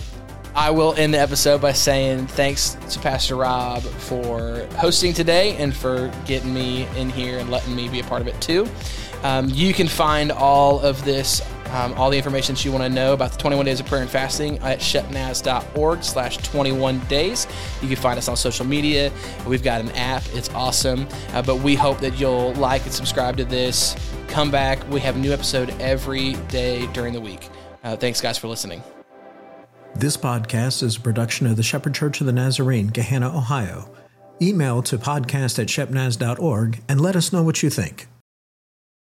I 0.60 0.72
will 0.72 0.94
end 0.96 1.14
the 1.14 1.20
episode 1.22 1.62
by 1.62 1.72
saying 1.72 2.28
thanks 2.28 2.76
to 2.90 3.00
Pastor 3.00 3.38
Rob 3.38 3.82
for 3.82 4.68
hosting 4.76 5.14
today 5.14 5.56
and 5.56 5.74
for 5.74 6.12
getting 6.26 6.54
me 6.54 6.86
in 6.98 7.10
here 7.10 7.40
and 7.40 7.50
letting 7.50 7.74
me 7.74 7.88
be 7.88 8.02
a 8.02 8.04
part 8.04 8.22
of 8.22 8.28
it 8.28 8.40
too. 8.42 8.68
Um, 9.24 9.48
you 9.48 9.74
can 9.74 9.88
find 9.88 10.34
all 10.34 10.82
of 10.82 11.06
this 11.06 11.42
um, 11.68 11.94
all 11.94 12.10
the 12.10 12.18
information 12.18 12.56
that 12.56 12.66
you 12.66 12.74
want 12.74 12.84
to 12.84 12.90
know 12.90 13.14
about 13.14 13.32
the 13.32 13.38
21 13.38 13.66
days 13.68 13.80
of 13.80 13.86
prayer 13.86 14.02
and 14.02 14.12
fasting 14.12 14.58
at 14.60 14.80
shepnaz.org 14.80 16.04
slash 16.04 16.36
21 16.38 17.00
days. 17.06 17.48
You 17.82 17.88
can 17.88 17.96
find 17.96 18.18
us 18.18 18.28
on 18.28 18.36
social 18.36 18.66
media. 18.66 19.14
We've 19.48 19.64
got 19.64 19.80
an 19.80 19.92
app. 19.92 20.24
It's 20.34 20.50
awesome. 20.50 21.08
Uh, 21.32 21.42
but 21.42 21.58
we 21.58 21.76
hope 21.76 22.00
that 22.00 22.20
you'll 22.20 22.54
like 22.56 22.84
and 22.84 22.92
subscribe 22.92 23.38
to 23.38 23.46
this. 23.46 23.96
Come 24.28 24.52
back. 24.52 24.86
We 24.90 25.00
have 25.00 25.16
a 25.16 25.20
new 25.20 25.32
episode 25.32 25.70
every 25.80 26.34
day 26.50 26.86
during 26.88 27.14
the 27.14 27.22
week. 27.22 27.48
Uh, 27.82 27.96
thanks, 27.96 28.20
guys, 28.20 28.38
for 28.38 28.50
listening. 28.50 28.84
This 29.96 30.16
podcast 30.16 30.84
is 30.84 30.96
a 30.96 31.02
production 31.02 31.48
of 31.48 31.58
the 31.58 31.64
Shepherd 31.64 31.94
Church 31.94 32.22
of 32.22 32.28
the 32.28 32.32
Nazarene, 32.32 32.90
Gahanna, 32.90 33.34
Ohio. 33.36 33.90
Email 34.42 34.82
to 34.84 34.98
podcast 34.98 35.60
at 35.60 35.68
shepnaz.org 35.68 36.82
and 36.88 37.02
let 37.02 37.16
us 37.16 37.34
know 37.34 37.44
what 37.44 37.62
you 37.62 37.70
think. 37.70 38.08